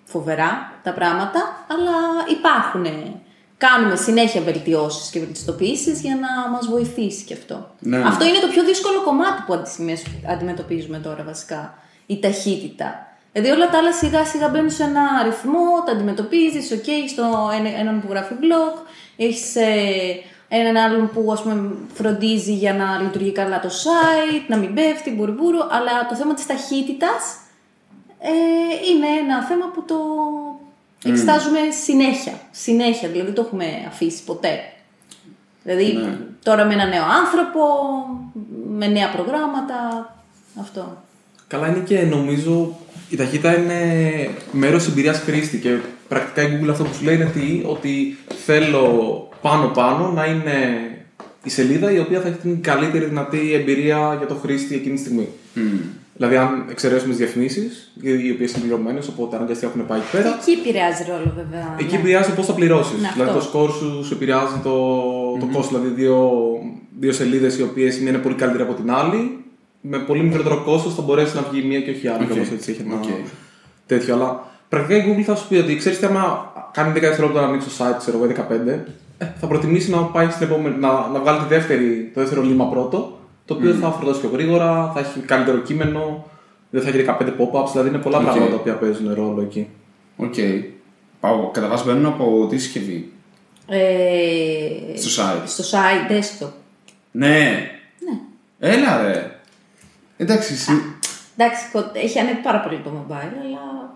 [0.06, 1.92] φοβερά τα πράγματα, αλλά
[2.38, 3.16] υπάρχουν.
[3.58, 7.70] Κάνουμε συνέχεια βελτιώσεις και βελτιστοποιήσεις για να μας βοηθήσει και αυτό.
[7.80, 7.98] Ναι.
[8.06, 11.78] Αυτό είναι το πιο δύσκολο κομμάτι που αντιμε- αντιμετωπίζουμε τώρα βασικά.
[12.06, 13.08] Η ταχύτητα.
[13.32, 17.24] Δηλαδή όλα τα άλλα σιγά σιγά μπαίνουν σε ένα ρυθμό, τα αντιμετωπίζεις, οκ, έχεις το,
[17.60, 18.80] ένα- έναν που γράφει blog,
[19.18, 19.66] έχεις ε,
[20.48, 25.12] έναν άλλον που ας πούμε φροντίζει για να λειτουργεί καλά το site, να μην πέφτει,
[25.12, 27.38] μπουρμπούρου, αλλά το θέμα της ταχύτητας
[28.20, 28.30] ε,
[28.92, 29.96] είναι ένα θέμα που το
[31.10, 32.34] εξετάζουμε συνέχεια.
[32.52, 34.60] Συνέχεια, δηλαδή δεν το έχουμε αφήσει ποτέ.
[35.64, 36.18] Δηλαδή Ναι.
[36.44, 37.60] τώρα με ένα νέο άνθρωπο,
[38.70, 39.76] με νέα προγράμματα,
[40.60, 41.04] αυτό.
[41.48, 42.78] Καλά είναι και νομίζω
[43.10, 43.82] η ταχύτητα είναι
[44.52, 45.78] μέρος της εμπειρίας χρήστη και
[46.08, 50.56] πρακτικά η Google αυτό που σου λέει είναι τι, ότι θέλω πάνω-πάνω να είναι
[51.44, 55.02] η σελίδα η οποία θα έχει την καλύτερη δυνατή εμπειρία για το χρήστη εκείνη τη
[55.02, 55.28] στιγμή.
[56.18, 60.40] Δηλαδή, αν εξαιρέσουμε τις διαφημίσεις, οι οποίες είναι πληρωμένες, οπότε αναγκαστικά έχουν πάει εκεί πέρα,
[60.40, 61.76] Εκεί επηρεάζει ρόλο βέβαια.
[61.80, 62.00] Εκεί ναι.
[62.00, 63.02] επηρεάζει πώς θα πληρώσεις.
[63.02, 63.50] Ναι, δηλαδή το αυτό.
[63.50, 64.76] σκορ σου, σου επηρεάζει το,
[65.40, 65.78] το κόστος.
[65.78, 66.18] Δηλαδή δύο,
[67.00, 69.44] δύο σελίδες οι οποίες η μία είναι πολύ καλύτερη από την άλλη,
[69.82, 72.24] με πολύ μικρότερο κόστος θα μπορέσει να βγει η μία και όχι η άλλη.
[72.24, 72.32] Οκ.
[72.32, 73.04] Όπως έτσι έχει ένα Οκ.
[73.86, 74.14] τέτοιο.
[74.16, 77.48] Αλλά πρακτικά η Google θα σου πει ότι ξέρεις τι, άμα κάνει 10 δευτερόλεπτα να
[77.48, 78.80] ανοίξει το site, ξέρω εγώ, 15, ε,
[79.40, 83.20] θα προτιμήσει να πάει στην επόμενη, να, να βγάλει τη δεύτερη, το δεύτερο λήμμα πρώτο,
[83.46, 86.26] το οποίο θα φορτώσει πιο γρήγορα, θα έχει καλύτερο κείμενο,
[86.70, 88.24] δεν θα έχει 15 pop-ups, δηλαδή είναι πολλά Οκ.
[88.24, 89.68] πράγματα τα οποία παίζουν ρόλο εκεί.
[90.18, 90.34] Οκ.
[91.20, 93.12] Πάω, κατά βάση μπαίνουν από τι συσκευή.
[93.68, 95.42] Ε, Στο site.
[95.46, 96.50] Στο site, desktop.
[97.12, 97.70] Ναι.
[98.00, 98.20] Ναι.
[98.60, 99.40] Έλα ρε.
[100.18, 100.72] Εντάξει, εσύ.
[101.38, 103.96] Εντάξει, κο- έχει ανέβει πάρα πολύ το mobile, αλλά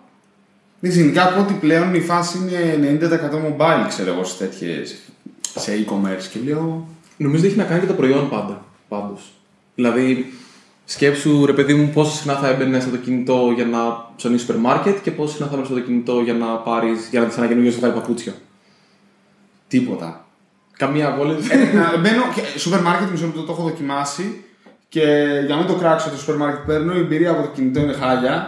[0.83, 4.95] Δεν γενικά ακούω ότι πλέον η φάση είναι 90% mobile, ξέρω εγώ, σε τέτοιες,
[5.55, 6.87] σε e-commerce και λέω...
[7.17, 8.65] Νομίζω ότι έχει να κάνει και το προϊόν πάντα.
[8.87, 9.31] Πάντως.
[9.75, 10.33] Δηλαδή,
[10.85, 13.79] σκέψου ρε παιδί μου πόσο συχνά θα έμπαινε στο κινητό για να
[14.15, 17.25] ψωνίσεις σούπερ μάρκετ και πόσο συχνά θα έμπαινε στο κινητό για να πάρεις για να
[17.25, 18.33] δεις ένα καινούργιο ζευγάρι παπούτσια.
[19.67, 20.25] Τίποτα.
[20.77, 21.47] Καμία απόλυτη.
[21.51, 24.43] Ε, να μπαίνω και σούπερ μάρκετ, μισό λεπτό το έχω δοκιμάσει
[24.89, 25.01] και
[25.45, 27.93] για να μην το κράξω το σούπερ μάρκετ παίρνω, η εμπειρία από το κινητό είναι
[27.93, 28.47] χάλια.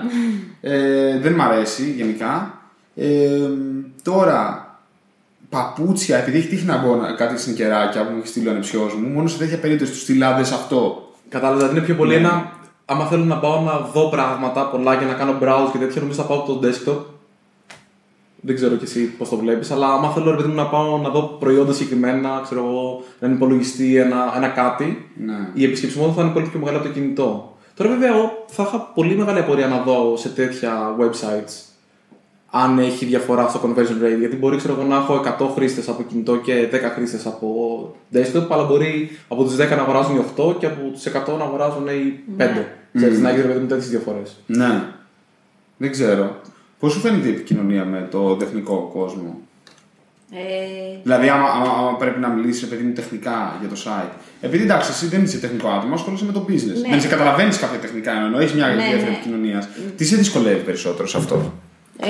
[0.66, 2.58] Ε, δεν μ' αρέσει γενικά.
[2.96, 3.40] Ε,
[4.04, 4.68] τώρα,
[5.50, 8.52] παπούτσια, επειδή έχει τύχει να μπω να- κάτι στην κεράκια που μου έχει στείλει ο
[8.52, 11.10] ανεψιός μου, μόνο σε τέτοια περίπτωση τους στείλα δες αυτό.
[11.30, 12.52] Κατάλαβα, δηλαδή είναι πιο πολύ ένα.
[12.86, 16.22] Άμα θέλω να πάω να δω πράγματα πολλά και να κάνω browse και τέτοια, νομίζω
[16.22, 16.98] θα πάω από το desktop.
[18.46, 20.98] Δεν ξέρω κι εσύ πώς το βλέπεις, αλλά άμα θέλω ρε παιδί μου, να πάω
[20.98, 25.50] να δω προϊόντα συγκεκριμένα, ξέρω εγώ, έναν υπολογιστή, ένα, ένα κάτι, Ναι.
[25.54, 27.53] η επισκεψιμότητα θα είναι πολύ πιο μεγάλη από το κινητό.
[27.76, 31.74] Τώρα, βέβαια, εγώ θα είχα πολύ μεγάλη απορία να δω σε τέτοια websites
[32.56, 34.20] αν έχει διαφορά στο conversion rate.
[34.20, 38.46] Γιατί μπορεί ξέρω, εγώ, να έχω 100 χρήστες από κινητό και 10 χρήστες από desktop,
[38.50, 41.88] αλλά μπορεί από τους 10 να αγοράζουν οι 8 και από τους 100 να αγοράζουν
[41.88, 42.66] οι 5.
[42.94, 44.36] Ξέρεις, να έχεις δηλαδή τέτοιες διαφορές.
[44.46, 44.84] Ναι.
[45.78, 46.36] Δεν ξέρω.
[46.80, 49.38] Πώς σου φαίνεται η επικοινωνία με το τεχνικό κόσμο;
[50.36, 54.12] Ε, Δηλαδή, άμα, άμα, άμα πρέπει να μιλήσεις παιδί μου τεχνικά για το site.
[54.42, 56.82] Επειδή εντάξει, εσύ δεν είσαι τεχνικό άτομο, ασχολείσαι με το business.
[56.82, 56.90] Ναι.
[56.90, 59.12] Δεν σε καταλαβαίνεις κάποια τεχνικά ενώ έχει μια Ναι, διεύθυνση ναι.
[59.12, 59.68] επικοινωνίας.
[59.98, 61.54] Τι σε δυσκολεύει περισσότερο σε αυτό;
[62.00, 62.08] ε,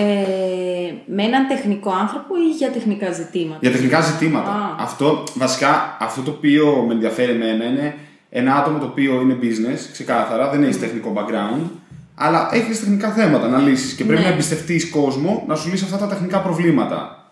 [1.06, 4.50] με έναν τεχνικό άνθρωπο ή για τεχνικά ζητήματα; Για τεχνικά ζητήματα.
[4.52, 4.76] Α.
[4.80, 7.96] Αυτό, βασικά, αυτό το οποίο με ενδιαφέρει εμένα είναι
[8.30, 11.70] ένα άτομο το οποίο είναι business, ξεκάθαρα, δεν έχεις τεχνικό background,
[12.16, 14.28] αλλά έχεις τεχνικά θέματα να λύσεις και πρέπει Ναι.
[14.28, 17.23] να εμπιστευτείς κόσμο να σου λύσει αυτά τα τεχνικά προβλήματα.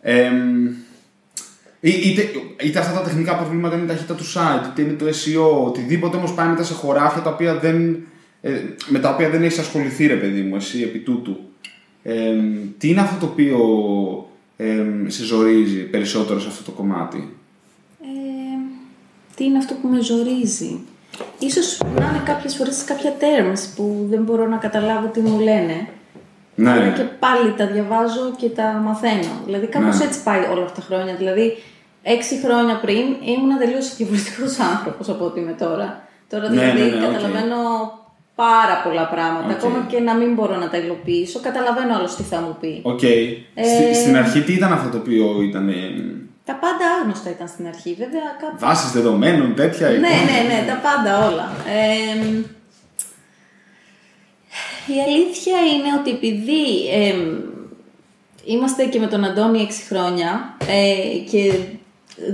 [0.00, 0.66] Εμ,
[1.80, 2.28] ή- είτε,
[2.62, 6.16] είτε αυτά τα τεχνικά προβλήματα είναι η ταχύτητα του site, είτε είναι το SEO, οτιδήποτε
[6.16, 7.98] όμως πάει μετά σε χωράφια τα οποία δεν,
[8.40, 11.36] ε, με τα οποία δεν έχεις ασχοληθεί, ρε παιδί μου, εσύ επί τούτου.
[12.02, 13.58] Εμ, τι είναι αυτό το οποίο
[14.56, 17.36] εμ, σε ζορίζει περισσότερο σε αυτό το κομμάτι;
[18.00, 18.06] Ε,
[19.36, 20.80] τι είναι αυτό που με ζορίζει;
[21.38, 25.88] Ίσως να είναι κάποιες φορές κάποια terms που δεν μπορώ να καταλάβω τι μου λένε.
[26.62, 26.90] Ναι, Αλλά ναι.
[26.98, 29.32] και πάλι τα διαβάζω και τα μαθαίνω.
[29.46, 30.04] Δηλαδή κάπως Ναι.
[30.04, 31.14] έτσι πάει όλα αυτά τα χρόνια.
[31.20, 31.46] Δηλαδή
[32.02, 35.88] έξι χρόνια πριν ήμουν τελείως διαφορετικός άνθρωπος από ό,τι είμαι τώρα.
[36.32, 37.12] Τώρα Ναι, δηλαδή ναι, ναι, οκ.
[37.12, 37.58] καταλαβαίνω
[38.34, 39.46] πάρα πολλά πράγματα.
[39.54, 39.58] Οκ.
[39.58, 42.72] Ακόμα και να μην μπορώ να τα υλοποιήσω, καταλαβαίνω άλλος τι θα μου πει.
[42.92, 43.02] Οκ.
[43.02, 45.66] Ε, Στη- στην αρχή τι ήταν αυτό το οποίο ήταν.
[46.48, 47.90] Τα πάντα άγνωστα ήταν στην αρχή.
[47.98, 49.86] Βέβαια κάπου Βάσεις δεδομένων, τέτοια.
[49.88, 50.10] Ναι, ήταν.
[50.10, 51.46] ναι, ναι, τα πάντα όλα.
[51.76, 52.42] Ε,
[54.96, 57.38] η αλήθεια είναι ότι επειδή εμ,
[58.44, 61.52] είμαστε και με τον Αντώνη 6 χρόνια ε, και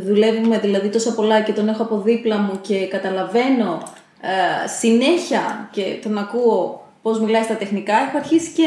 [0.06, 3.82] δουλεύουμε δηλαδή τόσο πολλά και τον έχω από δίπλα μου και καταλαβαίνω
[4.20, 8.66] ε, συνέχεια και τον ακούω πώς μιλάει στα τεχνικά, έχω αρχίσει και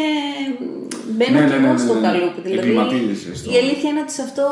[1.10, 2.08] μπαίνω Ναι, και ναι, εγώ ναι, στο ναι, ναι.
[2.08, 2.42] καλούπι.
[2.42, 4.44] Δηλαδή, Εγκληματίζεσαι στο- η αλήθεια είναι ότι σε αυτό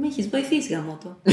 [0.00, 1.16] με έχεις βοηθήσει γαμώτο.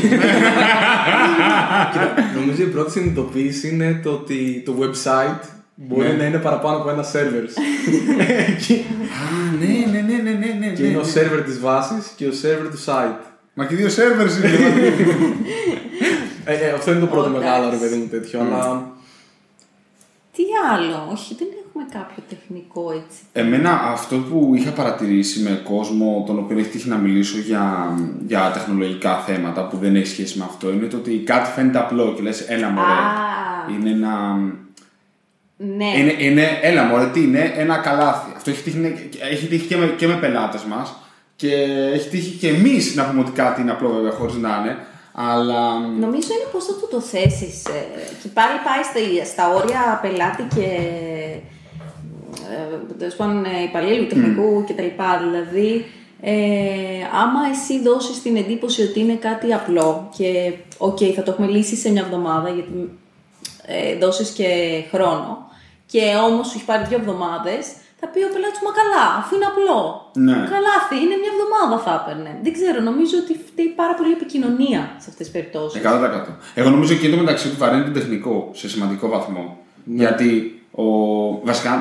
[2.39, 5.39] Νομίζω η πρώτη συνειδητοποίηση είναι το ότι το website
[5.87, 6.13] μπορεί Ναι.
[6.13, 7.45] να είναι παραπάνω από ένα server.
[8.67, 10.73] Και- Α, ναι, ναι, ναι, ναι, ναι, ναι.
[10.73, 11.11] και ναι, είναι ο ναι.
[11.15, 13.19] server της βάσης και ο server του site.
[13.53, 14.49] Μα και δύο σερβέρ είναι.
[16.45, 17.45] Ε, ε, αυτό είναι το πρώτο Εντάξει.
[17.47, 18.91] μεγάλο ρε παιδί μου τέτοιο, αλλά
[20.35, 23.19] Τι άλλο, όχι, δεν έχουμε κάποιο τεχνικό έτσι.
[23.33, 27.93] Εμένα αυτό που είχα παρατηρήσει με κόσμο τον οποίο έχει τύχει να μιλήσω για,
[28.27, 32.13] για τεχνολογικά θέματα που δεν έχει σχέση με αυτό είναι το ότι κάτι φαίνεται απλό
[32.15, 32.87] και λες έλα μωρέ.
[32.87, 33.79] Α.
[33.79, 34.37] Είναι ένα...
[35.63, 38.31] Ναι, Είναι, είναι, έλα μωρέ, τι είναι, ένα καλάθι.
[38.35, 40.95] Αυτό έχει τύχει, έχει τύχει και, με, και με πελάτες μας
[41.35, 41.53] και
[41.93, 44.77] έχει τύχει και εμείς να πούμε ότι κάτι είναι απλό βέβαια χωρίς να είναι.
[45.13, 47.65] Αλλά νομίζω είναι πώς θα του το θέσεις.
[47.65, 47.85] ε,
[48.21, 50.67] και πάλι πάει στα, στα όρια πελάτη και
[52.51, 54.89] ε, τέλος πάντων ε, υπαλλήλου τεχνικού κτλ.
[55.27, 55.85] Δηλαδή,
[56.21, 56.33] ε,
[57.21, 61.75] άμα εσύ δώσεις την εντύπωση ότι είναι κάτι απλό και οκ, θα το έχουμε λύσει
[61.75, 62.89] σε μια εβδομάδα γιατί
[63.65, 64.47] ε, δώσεις και
[64.91, 65.49] χρόνο
[65.91, 67.63] και όμως σου έχει πάρει δύο εβδομάδες
[68.01, 69.79] θα πει ο πελάτης μα καλά, αφού είναι απλό.
[70.27, 70.37] Ναι.
[70.53, 72.31] Καλάθι, είναι μια εβδομάδα θα έπαιρνε.
[72.45, 75.81] Δεν ξέρω, νομίζω ότι φταίει πάρα πολύ επικοινωνία σε αυτές τις περιπτώσεις.
[75.81, 76.33] 100%.
[76.59, 79.45] Εγώ νομίζω και εντωμεταξύ ότι βαραίνει τον τεχνικό σε σημαντικό βαθμό.
[80.03, 80.85] Γιατί ο,
[81.49, 81.73] βασικά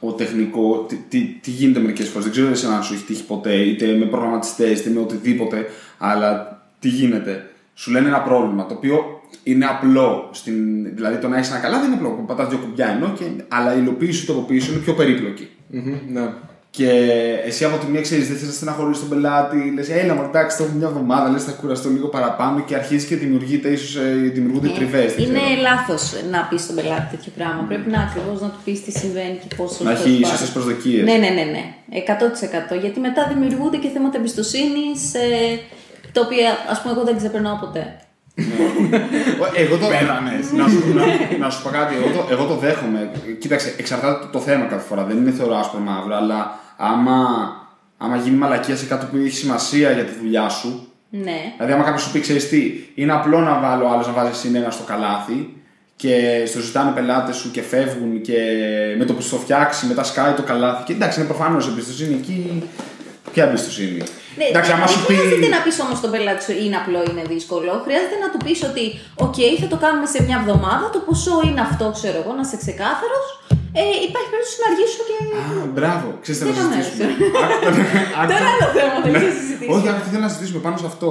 [0.00, 3.24] ο τεχνικό, τι, τι, τι γίνεται μερικές φορές, δεν ξέρω εσένα αν σου έχει τύχει
[3.24, 5.66] ποτέ, είτε με προγραμματιστές, είτε με οτιδήποτε,
[5.98, 6.30] αλλά
[6.80, 7.50] τι γίνεται.
[7.74, 10.28] Σου λένε ένα πρόβλημα το οποίο είναι απλό.
[10.32, 10.54] Στην,
[10.94, 12.24] δηλαδή το να έχεις ένα καλά δεν είναι απλό.
[12.26, 15.48] Πατάς δύο κουμπιά ενώ, και, αλλά η υλοποίηση του τοποποίηση είναι πιο περίπλοκη.
[15.66, 16.28] Μμμ, ναι.
[16.76, 16.90] Και
[17.44, 20.56] εσύ από τη μία ξέρεις, δεν θες να στεναχωρήσει τον πελάτη, λες, Έλα, μου εντάξει,
[20.56, 24.68] το έχω μια εβδομάδα, λες, θα κουραστώ λίγο παραπάνω και αρχίζει και δημιουργείται, ίσως δημιουργούνται
[24.68, 25.16] τριβές.
[25.16, 27.64] Ε, Είναι λάθος να πεις στον πελάτη τέτοιο πράγμα.
[27.68, 31.04] Πρέπει να ακριβώς να του πεις τι συμβαίνει και πώς Να έχει σωστέ προσδοκίες.
[31.04, 31.64] Ναι, ναι, ναι, ναι.
[32.76, 32.80] 100%.
[32.80, 35.58] Γιατί μετά δημιουργούνται και θέματα εμπιστοσύνης, ε,
[36.12, 37.84] τα οποία ας πούμε εγώ δεν ξεπερνάω ποτέ.
[39.56, 39.86] Εγώ το.
[40.56, 41.04] να, σου, να,
[41.38, 43.10] να σου πω κάτι, εγώ το, εγώ το δέχομαι.
[43.38, 45.04] Κοίταξε, εξαρτάται το θέμα κάθε φορά.
[45.04, 47.16] Δεν είναι θεωρώ άσπρο μαύρο, αλλά άμα,
[47.96, 51.52] άμα γίνει μαλακία σε κάτι που έχει σημασία για τη δουλειά σου, Ναι.
[51.56, 54.70] Δηλαδή, άμα κάποιος σου πει, ξέρεις τι, είναι απλό να βάλω άλλος να βάζει συνένα
[54.70, 55.56] στο καλάθι
[55.96, 58.38] και στο ζητάνε πελάτες σου και φεύγουν και
[58.98, 60.84] με το που στο φτιάξει, μετά σκάει το καλάθι.
[60.84, 62.62] Και εντάξει, είναι προφανώς εμπιστοσύνη εκεί.
[63.32, 64.02] Ποια εμπιστοσύνη;
[64.38, 65.14] Ναι, εντάξει, άμα δεν σου πει.
[65.14, 67.70] χρειάζεται να πεις όμως στον πελάτη σου είναι απλό, είναι δύσκολο.
[67.86, 68.84] Χρειάζεται να του πεις ότι,
[69.26, 72.58] OK, θα το κάνουμε σε μια εβδομάδα, το ποσό είναι αυτό, ξέρω εγώ, να είσαι
[72.64, 73.26] ξεκάθαρος.
[73.80, 75.16] Ε, υπάρχει περίπτωση να αργήσω και.
[75.40, 75.44] Α,
[75.76, 77.14] μπράβο, ξέρεις τι να Δεν κάνω συζητήσουμε.
[78.32, 79.74] Τώρα άλλο θέμα δεν θα συζητήσουμε.
[79.74, 81.10] Όχι, αυτό θέλω να συζητήσουμε πάνω σε αυτό.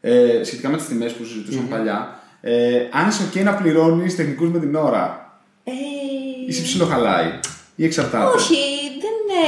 [0.00, 1.98] Ε, σχετικά με τις τιμές που συζητούσαμε παλιά.
[2.40, 5.04] Ε, αν είσαι OK να πληρώνεις τεχνικούς με την ώρα,
[5.64, 5.72] Ε,
[6.48, 7.28] ή σε ψιλοχαλάει,
[7.76, 8.58] ή εξαρτάται; όχι,
[9.04, 9.46] δεν, ε,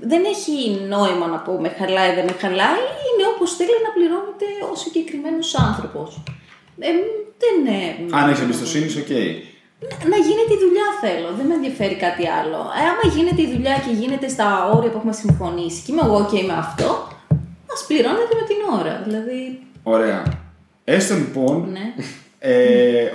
[0.00, 0.54] δεν έχει
[0.88, 2.82] νόημα να πω με χαλάει, δεν με χαλάει.
[3.06, 6.22] Είναι όπως θέλει να πληρώνεται ο συγκεκριμένος άνθρωπος.
[6.78, 6.88] Ε,
[7.42, 7.78] δεν είναι.
[8.18, 9.12] Αν έχει εμπιστοσύνη, είσαι OK.
[10.12, 12.60] Να γίνεται η δουλειά θέλω, δεν με ενδιαφέρει κάτι άλλο.
[12.78, 16.28] Ε, άμα γίνεται η δουλειά και γίνεται στα όρια που έχουμε συμφωνήσει και είμαι εγώ
[16.30, 16.88] και είμαι αυτό,
[17.68, 18.94] μα πληρώνετε με την ώρα.
[19.06, 19.40] Δηλαδή.
[19.82, 20.22] Ωραία.
[20.84, 21.94] Έστω λοιπόν Ναι.
[22.42, 22.52] Ε,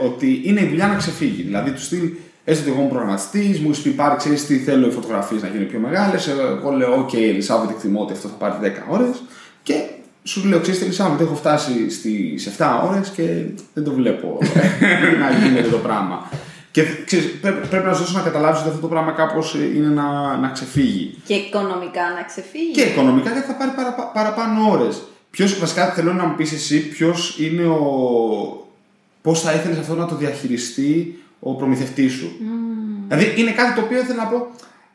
[0.05, 1.41] ότι είναι η δουλειά να ξεφύγει.
[1.41, 2.09] Δηλαδή του στυλ,
[2.43, 5.47] έστω ότι εγώ είμαι προγραμματιστής, μου έχεις πει πάρει, ξέρεις τι θέλω οι φωτογραφίες να
[5.47, 6.27] γίνουν πιο μεγάλες.
[6.27, 9.21] Εγώ λέω, OK, Ελισάβετ, εκτιμώ ότι αυτό θα πάρει 10 ώρες.
[9.63, 9.73] Και
[10.23, 13.23] σου λέω, ξέρεις τι, Ελισάβετ, έχω φτάσει στι 7 ώρες και
[13.73, 14.37] δεν το βλέπω
[15.21, 16.29] να γίνεται το πράγμα.
[16.71, 19.87] Και ξέρεις, πρέ- πρέπει να σου δώσω να καταλάβεις ότι αυτό το πράγμα κάπως είναι
[19.87, 21.17] να, να ξεφύγει.
[21.25, 22.71] Και οικονομικά να ξεφύγει.
[22.71, 25.01] Και οικονομικά γιατί θα πάρει παραπα- παραπάνω ώρες.
[25.31, 27.79] Ποιος, βασικά θέλω να μου πεις εσύ, ποιος είναι ο.
[29.25, 32.31] Πώς θα ήθελες αυτό να το διαχειριστεί ο προμηθευτής σου.
[33.07, 34.47] Δηλαδή είναι κάτι το οποίο ήθελα να πω.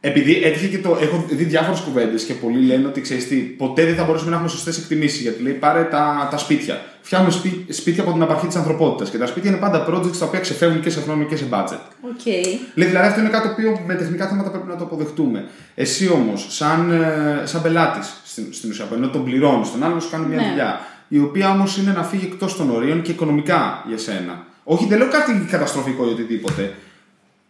[0.03, 0.99] Επειδή έτυχε και το.
[1.01, 4.37] Έχω δει διάφορες κουβέντες και πολλοί λένε ότι ξέρεις τι, ποτέ δεν θα μπορέσουμε να
[4.37, 5.21] έχουμε σωστές εκτιμήσεις.
[5.21, 6.81] Γιατί λέει πάρε τα, τα σπίτια.
[7.03, 9.11] Φτιάχνουμε σπί- σπίτια από την απαρχή της ανθρωπότητας.
[9.11, 11.81] Και τα σπίτια είναι πάντα projects τα οποία ξεφεύγουν και σε χρόνο και σε budget.
[12.11, 12.27] Οκ.
[12.75, 15.45] Λέει, δηλαδή αυτό είναι κάτι το οποίο με τεχνικά θέματα πρέπει να το αποδεχτούμε.
[15.75, 20.11] Εσύ όμως, σαν, ε, σαν πελάτης στην, στην ουσία, ενώ τον πληρώνεις, τον άλλο σου
[20.11, 20.49] κάνει μια Ναι.
[20.49, 20.81] δουλειά,
[21.13, 24.47] η οποία όμως είναι να φύγει εκτός των ορίων και οικονομικά για σένα.
[24.65, 26.75] Όχι, δεν λέω κάτι καταστροφικό ή οτιδήποτε.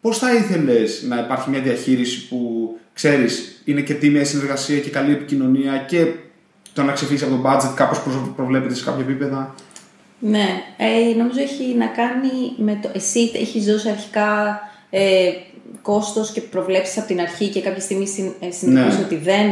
[0.01, 4.91] Πώς θα ήθελες να υπάρχει μια διαχείριση που ξέρεις είναι και τίμια η συνεργασία και
[4.91, 6.07] καλή επικοινωνία και
[6.73, 8.01] το να ξεφύγεις από το budget κάπως
[8.37, 9.55] προβλέπεται σε κάποια επίπεδα;
[10.19, 10.47] Ναι,
[10.77, 12.91] ε, νομίζω έχει να κάνει με το.
[12.95, 15.31] Εσύ έχεις δώσει αρχικά ε,
[15.83, 19.05] κόστος και προβλέψεις από την αρχή και κάποια στιγμή συν, ε, συνειδητοποιείς Ναι.
[19.05, 19.51] ότι δεν,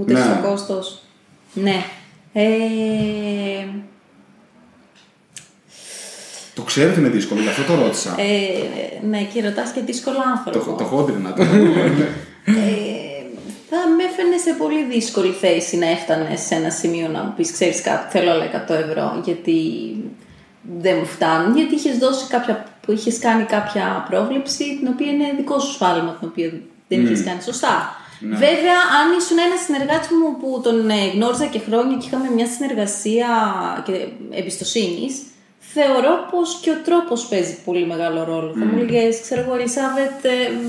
[0.00, 0.20] ούτε Ναι.
[0.20, 1.02] στο κόστος.
[1.54, 1.84] Ναι.
[2.32, 2.48] Ε,
[6.54, 8.14] Το ξέρω ότι είναι δύσκολο, γι' αυτό το ρώτησα.
[8.18, 10.58] ε, ναι, και ρωτάς και δύσκολο άνθρωπο.
[10.70, 11.42] το, το χόντρινα το.
[12.44, 13.22] Ε,
[13.70, 17.52] θα με έφερνε σε πολύ δύσκολη θέση να έφτανε σε ένα σημείο να μου πεις:
[17.52, 19.58] Ξέρεις κάτι, θέλω άλλα 100 ευρώ, γιατί
[20.80, 21.56] δεν μου φτάνουν.
[21.56, 26.16] Γιατί είχες δώσει κάποια, που είχες κάνει κάποια πρόβλεψη, την οποία είναι δικό σου σφάλμα,
[26.20, 26.50] την οποία
[26.88, 27.04] δεν Mm.
[27.04, 27.96] είχες κάνει σωστά.
[28.20, 28.36] Ναι.
[28.36, 32.46] Βέβαια, αν ήσουν ένας συνεργάτης μου που τον ε, γνώριζα και χρόνια και είχαμε μια
[32.46, 33.28] συνεργασία
[33.86, 33.94] και
[34.30, 35.14] εμπιστοσύνης,
[35.58, 38.52] θεωρώ πως και ο τρόπος παίζει πολύ μεγάλο ρόλο.
[38.58, 38.80] Θα μου Mm.
[38.80, 40.64] έλεγε, ξέρω εγώ, Ελισάβετ, ε, μ,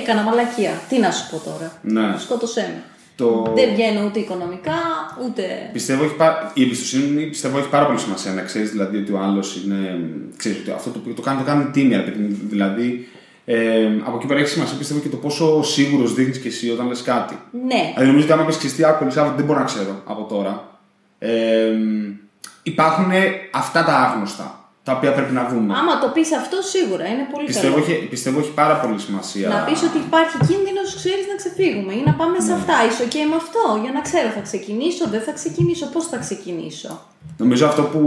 [0.00, 0.72] έκανα μαλακία.
[0.88, 2.18] Τι να σου πω τώρα; Ναι.
[2.18, 2.82] Σκότωσέ με.
[3.16, 3.52] Το...
[3.54, 4.78] Δεν βγαίνω ούτε οικονομικά,
[5.26, 5.70] ούτε.
[5.72, 6.50] Πιστεύω έχει πά...
[6.54, 10.00] Η εμπιστοσύνη πιστεύω έχει πάρα πολύ σημασία να ξέρεις δηλαδή ότι ο άλλος είναι.
[10.36, 11.96] Ξέρεις, ότι αυτό το οποίο το κάνει το κάνει τίμια.
[11.98, 12.38] ρε παιδί μου.
[12.48, 13.08] Δηλαδή
[13.44, 16.86] ε, από εκεί πέρα έχεις σημασία πιστεύω και το πόσο σίγουρος δείχνεις και εσύ όταν
[16.88, 17.38] λες κάτι.
[17.66, 17.82] Ναι.
[17.92, 20.78] Δηλαδή νομίζω ότι άμα πεις ξυστή άκου Ελισάβετ, δεν μπορώ να ξέρω από τώρα.
[21.18, 21.72] Ε,
[22.62, 23.10] υπάρχουν
[23.50, 25.74] αυτά τα άγνωστα τα οποία πρέπει να δούμε.
[25.78, 27.84] Άμα το πεις αυτό, σίγουρα είναι πολύ Πιστεύω καλό.
[27.84, 29.48] έχει, πιστεύω έχει πάρα πολύ σημασία.
[29.48, 32.44] Να πεις ότι υπάρχει κίνδυνος, ξέρεις να ξεφύγουμε ή να πάμε Ναι.
[32.44, 32.74] σε αυτά.
[32.88, 37.00] Είσαι OK με αυτό, για να ξέρω θα ξεκινήσω, δεν θα ξεκινήσω, πώς θα ξεκινήσω.
[37.36, 38.02] Νομίζω αυτό που,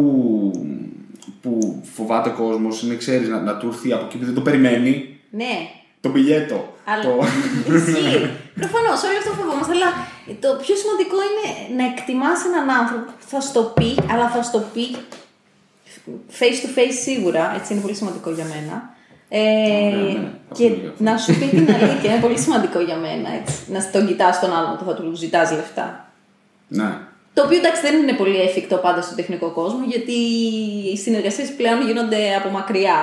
[1.42, 4.42] που φοβάται ο κόσμος είναι, ξέρεις, να, να του έρθει από εκεί που δεν το
[4.42, 5.54] περιμένει Ναι,
[6.02, 6.74] το πιλιέτο.
[6.86, 7.12] Αλλά Το...
[7.76, 8.30] ισχύει.
[8.62, 9.74] Προφανώς, όλο αυτό φοβόμαστε.
[9.78, 9.90] Αλλά
[10.44, 11.46] το πιο σημαντικό είναι
[11.78, 14.86] να εκτιμάς έναν άνθρωπο που θα στο πει, αλλά θα στο πει
[16.40, 17.56] face to face σίγουρα.
[17.56, 18.94] Έτσι είναι πολύ σημαντικό για μένα.
[19.30, 22.96] Ε, ναι, ναι, και αυτό είναι να σου πει την αλήθεια είναι πολύ σημαντικό για
[22.96, 23.30] μένα.
[23.40, 23.56] Έτσι.
[23.72, 26.12] Να τον κοιτάς τον άλλον που θα του ζητάς λεφτά.
[26.68, 26.98] ναι.
[27.36, 30.18] Το οποίο εντάξει δεν είναι πολύ εφικτό πάντα στον τεχνικό κόσμο, γιατί
[30.92, 33.00] οι συνεργασίες πλέον γίνονται από μακριά.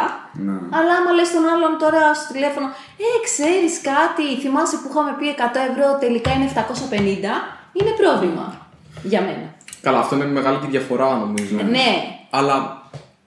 [0.46, 0.52] Ναι.
[0.78, 2.66] Αλλά άμα λες τον άλλον τώρα στο τηλέφωνο,
[3.06, 7.34] Ε, ξέρεις κάτι, θυμάσαι που είχαμε πει 100 ευρώ, τελικά είναι 750,
[7.78, 8.46] είναι πρόβλημα
[9.02, 9.46] για μένα.
[9.86, 11.56] Καλά, αυτό είναι μεγάλη και διαφορά νομίζω.
[11.76, 11.90] Ναι,
[12.30, 12.81] Αλλά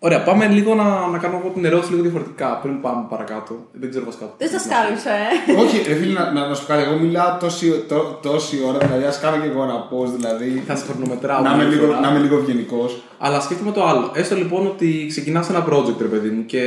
[0.05, 3.53] ωραία, πάμε λίγο να, να κάνουμε εγώ την ερώτηση λίγο διαφορετικά πριν πάμε παρακάτω.
[3.71, 4.25] Δεν ξέρω βασικά.
[4.37, 5.27] δεν σας κάλυψα, ε.
[5.61, 6.83] Όχι, ρε φίλε, να, να, να σου πω κάτι.
[6.87, 10.63] Εγώ μιλάω τόση, τό, τόση ώρα, δηλαδή ας κάνω και εγώ ένα πώ, δηλαδή.
[10.67, 11.41] Θα σε χρονομετράω.
[11.41, 11.99] να, είμαι μια λίγο, φορά.
[11.99, 13.01] να είμαι λίγο ευγενικός.
[13.17, 14.11] Αλλά σκέφτομαι το άλλο.
[14.15, 16.61] Έστω λοιπόν ότι ξεκινάς ένα project, ρε παιδί μου, και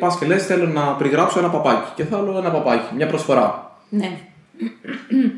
[0.00, 1.90] πας και λες: Θέλω να περιγράψω ένα παπάκι.
[1.94, 3.76] Και θέλω ένα παπάκι, μια προσφορά.
[3.88, 4.10] ναι.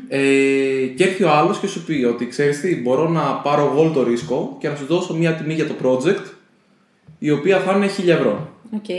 [0.07, 0.17] Ε,
[0.95, 4.03] και έρθει ο άλλος και σου πει ότι ξέρεις τι, μπορώ να πάρω εγώ το
[4.03, 6.34] ρίσκο και να σου δώσω μια τιμή για το project
[7.25, 8.47] η οποία θα είναι 1000 ευρώ.
[8.75, 8.89] Οκ.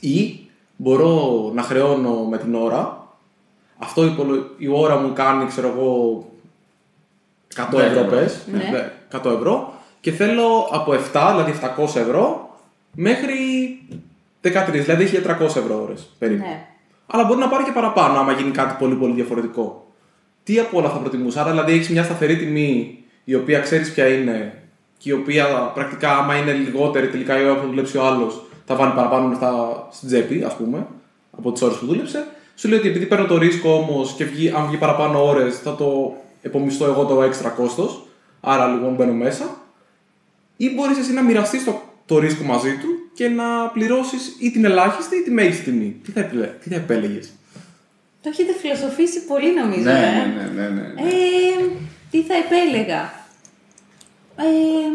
[0.00, 0.38] Ή
[0.76, 3.06] μπορώ να χρεώνω με την ώρα.
[3.78, 6.24] Αυτό υπολο- η ώρα μου κάνει, ξέρω εγώ,
[7.54, 8.08] 100 Ναι, ευρώ ναι.
[8.08, 8.44] πες.
[8.52, 8.58] Ναι.
[8.58, 9.72] Ναι, 100 ευρώ.
[10.00, 12.50] Και θέλω από 7, δηλαδή 700 ευρώ,
[12.94, 13.34] μέχρι
[14.42, 16.44] 13, δηλαδή 1300 ευρώ ώρες περίπου.
[16.46, 16.66] Ναι.
[17.06, 19.86] Αλλά μπορεί να πάρει και παραπάνω άμα γίνει κάτι πολύ πολύ διαφορετικό.
[20.42, 21.40] Τι από όλα θα προτιμούσα.
[21.40, 24.57] Άρα δηλαδή έχεις μια σταθερή τιμή η οποία ξέρεις ποια είναι
[24.98, 28.74] και η οποία πρακτικά άμα είναι λιγότερη τελικά η ώρα που δουλέψει ο άλλος θα
[28.74, 30.86] βάλει παραπάνω λεφτά στην τσέπη, ας πούμε,
[31.36, 32.26] από τις ώρες που δούλεψε.
[32.54, 35.74] Σου λέει ότι επειδή παίρνω το ρίσκο όμως και βγει, αν βγει παραπάνω ώρες θα
[35.74, 38.06] το επομιστώ εγώ το έξτρα κόστος.
[38.40, 39.56] Άρα λοιπόν μπαίνω μέσα.
[40.56, 44.64] Ή μπορείς εσύ να μοιραστείς το, το ρίσκο μαζί του και να πληρώσεις ή την
[44.64, 45.96] ελάχιστη ή τη μέγιστη τιμή.
[46.04, 47.32] Τι θα, επιλέ, τι θα επέλεγες;
[48.22, 50.40] Το έχετε φιλοσοφήσει πολύ νομίζω, Ναι, ε.
[50.40, 51.00] ναι, ναι, ναι, ναι.
[51.00, 51.68] Ε,
[52.10, 53.12] τι θα επέλεγα;
[54.36, 54.87] Ε,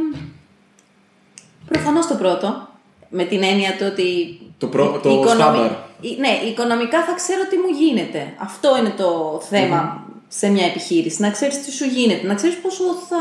[1.93, 2.67] Προφανώ το πρώτο.
[3.09, 4.39] Με την έννοια του ότι.
[4.57, 5.71] Το προ- η- το η οικονομι- στάνταρ.
[6.01, 8.33] η- Ναι, οικονομικά θα ξέρω τι μου γίνεται.
[8.37, 11.21] Αυτό είναι το θέμα σε μια επιχείρηση.
[11.21, 13.17] Να ξέρεις τι σου γίνεται, να ξέρεις πόσο θα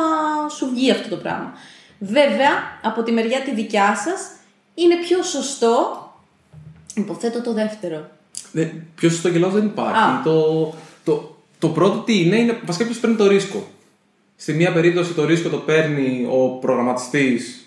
[0.56, 1.52] σου βγει αυτό το πράγμα.
[1.98, 2.50] Βέβαια,
[2.82, 4.20] από τη μεριά τη δικιά σας,
[4.74, 6.06] είναι πιο σωστό.
[6.94, 8.08] Υποθέτω το δεύτερο.
[8.52, 10.00] Ναι, πιο σωστό και λάθος δεν υπάρχει.
[10.02, 10.20] Α.
[10.24, 10.72] Το,
[11.04, 13.66] το, το πρώτο τι είναι, είναι βασικά ποιος παίρνει το ρίσκο.
[14.36, 17.61] Στη μία περίπτωση το ρίσκο το παίρνει ο προγραμματιστής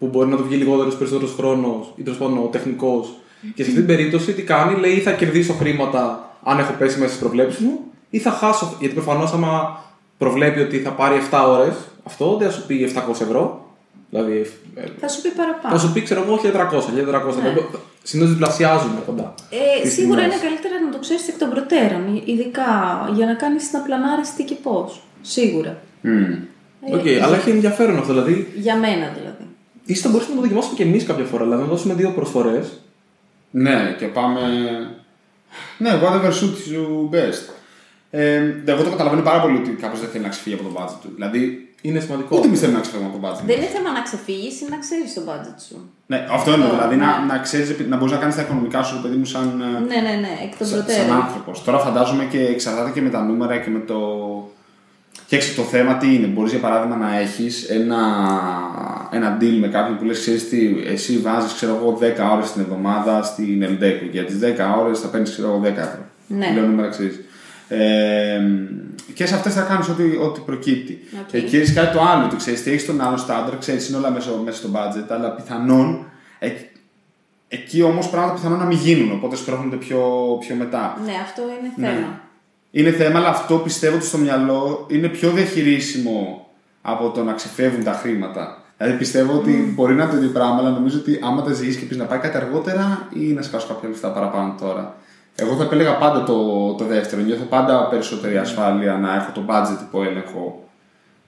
[0.00, 3.14] που μπορεί να του βγει λιγότερος ή περισσότερος χρόνος ή τέλος πάντων ο τεχνικός.
[3.54, 6.98] Και σε αυτή την περίπτωση τι κάνει, λέει ή θα κερδίσω χρήματα αν έχω πέσει
[6.98, 7.78] μέσα στις προβλέψεις μου,
[8.10, 8.76] ή θα χάσω.
[8.80, 9.84] Γιατί προφανώς άμα
[10.18, 13.64] προβλέπει ότι θα πάρει 7 ώρες αυτό, δεν θα σου πει 700 ευρώ.
[14.10, 15.74] Δηλαδή ε, Θα σου πει παραπάνω.
[15.78, 17.42] θα σου πει, ξέρω εγώ, 1300, 1400.
[17.42, 17.54] Ναι.
[18.02, 19.34] Συνήθως διπλασιάζουν κοντά.
[19.50, 20.34] Ε, τις σίγουρα τιμές.
[20.36, 22.68] είναι καλύτερα να το ξέρεις εκ των προτέρων, ειδικά
[23.14, 25.00] για να κάνεις να πλανάρεις τι και πώς.
[25.20, 25.76] Σίγουρα.
[26.00, 26.32] Μμμ.
[26.86, 28.12] Ε, Οκ, αλλά έχει ενδιαφέρον αυτό.
[28.12, 29.29] Δηλαδή, Για μένα δηλαδή.
[29.90, 31.44] Ίσως θα μπορούσαμε να το δοκιμάσουμε και εμείς κάποια φορά.
[31.44, 32.80] Δηλαδή, να δώσουμε δύο προσφορές.
[33.50, 34.40] Ναι, και πάμε.
[35.78, 37.42] Ναι, whatever suits you best.
[38.10, 40.98] Ε, εγώ το καταλαβαίνω πάρα πολύ ότι κάποιος δεν θέλει να ξεφύγει από το budget
[41.02, 41.10] του.
[41.14, 42.36] Δηλαδή, Είναι σημαντικό.
[42.36, 43.42] ούτε εμείς θέλουμε να ξεφύγουμε από το budget.
[43.46, 45.90] Δεν είναι θέμα να ξεφύγεις, είναι να ξέρεις το budget σου.
[46.06, 46.66] Ναι, αυτό εννοώ.
[46.66, 47.04] Αυτό, Δηλαδή, ναι.
[47.04, 49.46] να, να, ξέρεις, να μπορείς να κάνεις τα οικονομικά σου, παιδί μου, σαν.
[49.60, 51.16] ε, Ναι, ναι, ναι, εκ των Σαν, σαν προτέρων.
[51.22, 51.64] άνθρωπος.
[51.64, 53.98] Τώρα φαντάζομαι και εξαρτάται και με τα νούμερα και με το.
[55.30, 56.26] Φτιάξει το θέμα τι είναι.
[56.26, 57.98] Μπορείς για παράδειγμα να έχεις ένα,
[59.10, 62.62] ένα deal με κάποιον που λες: Ξέρεις τι, εσύ βάζεις ξέρω εγώ 10 ώρες την
[62.62, 64.04] εβδομάδα στην Ελντέκο.
[64.12, 64.44] Για τις 10
[64.80, 66.04] ώρες θα παίρνεις ξέρω εγώ 10 ευρώ.
[66.26, 66.52] Ναι.
[66.54, 67.20] Λέω νούμερα ξέρεις.
[67.68, 68.40] Ε,
[69.14, 70.98] και σε αυτές θα κάνεις ό,τι, ό,τι προκύπτει.
[71.20, 71.32] Οκ.
[71.32, 72.24] Εκεί έχεις κάτι το άλλο.
[72.24, 75.30] Ότι ξέρεις τι έχεις τον άλλο στάνταρ, ξέρεις είναι όλα μέσα, μέσα στο budget, αλλά
[75.34, 76.06] πιθανόν
[76.38, 76.70] εκ-
[77.48, 79.12] εκεί όμως πράγματα πιθανόν να μην γίνουν.
[79.12, 80.00] Οπότε σπρώχνονται πιο,
[80.40, 80.98] πιο μετά.
[81.04, 82.04] Ναι, αυτό είναι Ναι.
[82.72, 82.86] Θέμα.
[82.88, 86.46] Είναι θέμα, αλλά αυτό πιστεύω ότι στο μυαλό είναι πιο διαχειρίσιμο
[86.82, 88.62] από το να ξεφεύγουν τα χρήματα.
[88.76, 91.78] Δηλαδή πιστεύω ότι μπορεί να είναι το ίδιο πράγμα, αλλά νομίζω ότι άμα τα ζήσει
[91.78, 94.94] και πεις να πάει κάτι αργότερα ή να σκάσω κάποια λεφτά παραπάνω τώρα.
[95.36, 97.22] Εγώ θα επέλεγα πάντα το, το δεύτερο.
[97.22, 100.68] Νιώθω πάντα περισσότερη ασφάλεια να έχω το budget υπό έλεγχο.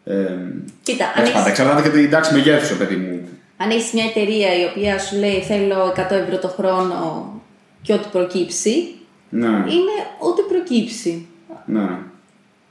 [0.04, 0.14] Ε,
[0.82, 3.28] Κοίτα, αν εντάξει, πάντα έχεις, εξαρτάται και την τάξη μεγέθου, παιδί μου.
[3.56, 7.32] αν έχεις μια εταιρεία η οποία σου λέει θέλω 100 ευρώ το χρόνο
[7.82, 8.94] και ό,τι προκύψει,
[9.28, 11.26] Ναι, είναι ό,τι προκύψει.
[11.64, 11.98] Ναι.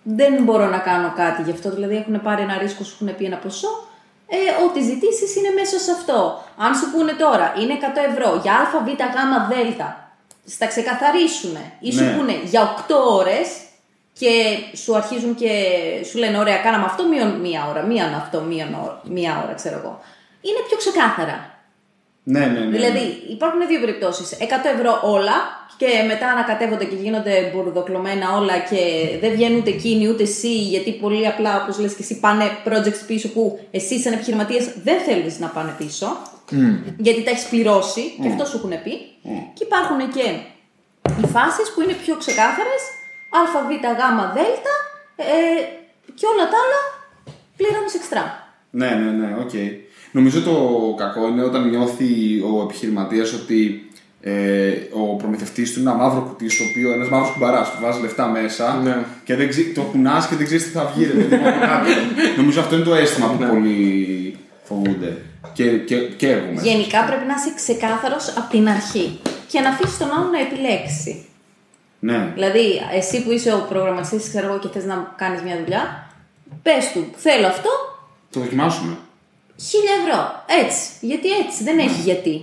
[0.03, 1.69] Δεν μπορώ να κάνω κάτι γι' αυτό.
[1.71, 3.87] Δηλαδή έχουν πάρει ένα ρίσκο, σου έχουν πει ένα ποσό.
[4.27, 6.43] Ε, ό,τι ζητήσεις είναι μέσα σε αυτό.
[6.57, 8.91] Αν σου πούνε τώρα είναι 100 ευρώ για ΑΒ, Γ,
[9.49, 9.81] Δ,
[10.45, 12.15] στα ξεκαθαρίσουν ή σου Ναι.
[12.17, 13.47] πούνε για 8 ώρες
[14.13, 14.31] και
[14.75, 15.49] σου αρχίζουν και
[16.09, 19.77] σου λένε: Ωραία, κάναμε αυτό, μείον μία ώρα, μείον αυτό, μείον ώρα, μία ώρα, ξέρω
[19.77, 19.99] εγώ.
[20.41, 21.50] Είναι πιο ξεκάθαρα.
[22.23, 22.65] Ναι, ναι, ναι.
[22.65, 24.37] Δηλαδή, υπάρχουν δύο περιπτώσεις.
[24.39, 24.43] 100
[24.75, 28.81] ευρώ όλα και μετά ανακατεύονται και γίνονται μπουρδοκλωμένα όλα και
[29.21, 33.01] δεν βγαίνουν ούτε εκείνοι ούτε εσύ, γιατί πολύ απλά, όπως λες και εσύ, πάνε projects
[33.07, 36.17] πίσω που εσύ, σαν επιχειρηματίας, δεν θέλεις να πάνε πίσω.
[36.97, 38.93] Γιατί τα έχεις πληρώσει και αυτό σου έχουν πει.
[39.53, 40.25] Και υπάρχουν και
[41.21, 42.83] οι φάσεις που είναι πιο ξεκάθαρες.
[43.37, 44.01] Α, Β, Γ,
[44.35, 44.37] Δ
[45.15, 45.61] ε,
[46.13, 46.79] και όλα τα άλλα
[47.57, 48.40] πληρώνεις εξτρά.
[48.71, 49.51] Ναι, ναι, ναι, οκ.
[50.11, 50.55] Νομίζω το
[50.97, 52.05] κακό είναι όταν νιώθει
[52.39, 53.85] ο επιχειρηματίας ότι
[54.21, 58.01] ε, ο προμηθευτής του είναι ένα μαύρο κουτί στο οποίο ένας μαύρος κουμπαράς του βάζει
[58.01, 58.97] λεφτά μέσα Ναι.
[59.23, 59.61] και δεν ξε...
[59.75, 61.05] το κουνάς και δεν ξέρεις τι θα βγει.
[61.05, 61.89] Ρε, παιδί μου, από κάτω.
[62.37, 63.49] Νομίζω αυτό είναι το αίσθημα που Ναι.
[63.49, 65.17] πολλοί φοβούνται.
[65.53, 66.65] Και, και, και εγώ μέσα.
[66.65, 71.25] Γενικά πρέπει να είσαι ξεκάθαρος από την αρχή και να αφήσεις τον άλλον να επιλέξει.
[71.99, 76.09] Ναι, Δηλαδή, εσύ που είσαι ο προγραμματιστής, ξέρω εγώ, και θες να κάνεις μια δουλειά,
[76.63, 77.69] πες του, θέλω αυτό,
[78.31, 78.93] το δοκιμάσουμε.
[79.57, 79.61] 1000
[80.01, 80.19] ευρώ.
[80.63, 80.81] Έτσι.
[81.01, 82.35] Γιατί έτσι, δεν έχει γιατί.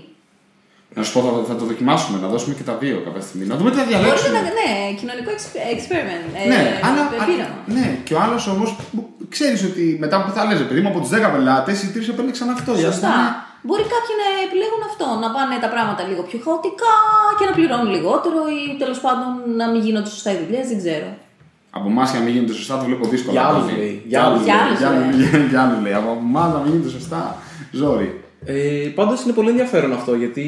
[0.96, 3.46] Να σου πω, θα, θα το δοκιμάσουμε, να δώσουμε και τα δύο κάποια στιγμή.
[3.52, 4.38] Να δούμε τι θα Μπορείτε διαλέξουμε.
[4.46, 4.50] να.
[4.60, 4.70] Ναι,
[5.00, 6.26] κοινωνικό exp- experiment.
[6.42, 7.58] Ε, Ναι, ε, αλλά, πείραμα.
[7.76, 8.68] ναι, και ο άλλος όμως
[9.34, 12.48] ξέρεις ότι μετά που θα λες, παιδί μου από τους 10 πελάτες, οι τρεις επέλεξαν
[12.56, 12.70] αυτό.
[12.72, 13.14] για να Σωστά.
[13.66, 16.94] Μπορεί κάποιοι να επιλέγουν αυτό, να πάνε τα πράγματα λίγο πιο χαοτικά
[17.38, 21.08] και να πληρώνουν λιγότερο ή τέλος πάντων να μην γίνονται σωστά οι δουλειές, δεν ξέρω.
[21.70, 23.32] Από εμάς για να μην γίνεται σωστά το βλέπω δύσκολα.
[23.40, 23.76] Για άλλους πολύ.
[23.78, 24.02] λέει.
[24.06, 24.62] Για άλλους Για λέει.
[24.66, 25.02] άλλους Για λέει.
[25.02, 25.92] άλλους- για- για άλλους λέει.
[25.92, 27.36] Από εμάς να μην γίνεται σωστά.
[27.72, 28.20] Ζόρι.
[28.44, 28.54] Ε,
[28.94, 30.46] Πάντως είναι πολύ ενδιαφέρον αυτό γιατί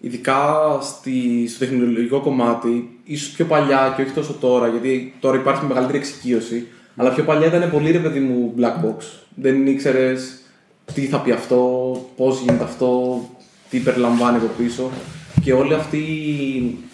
[0.00, 0.38] ειδικά
[0.80, 5.98] στη, στο τεχνολογικό κομμάτι, ίσως πιο παλιά και όχι τόσο τώρα, γιατί τώρα υπάρχει μεγαλύτερη
[5.98, 8.96] εξοικείωση, αλλά πιο παλιά ήταν πολύ ρε παιδί μου black box.
[9.34, 10.38] Δεν ήξερες
[10.94, 11.58] τι θα πει αυτό,
[12.16, 13.20] πώς γίνεται αυτό,
[13.70, 14.90] τι περιλαμβάνει από πίσω.
[15.42, 15.98] Και όλη αυτή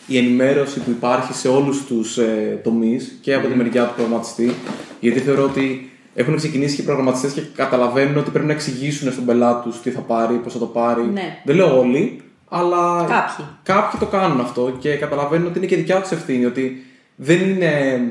[0.06, 4.54] η ενημέρωση που υπάρχει σε όλους τους ε, τομείς και από τη μεριά του προγραμματιστή,
[5.00, 9.24] γιατί θεωρώ ότι έχουν ξεκινήσει και οι προγραμματιστές και καταλαβαίνουν ότι πρέπει να εξηγήσουν στον
[9.24, 11.02] πελάτη τους τι θα πάρει, πώς θα το πάρει.
[11.02, 11.40] Ναι.
[11.44, 13.46] Δεν λέω όλοι, αλλά Κάποιοι.
[13.62, 16.84] κάποιοι το κάνουν αυτό και καταλαβαίνουν ότι είναι και δικιά τους ευθύνη, ότι
[17.16, 18.02] δεν είναι,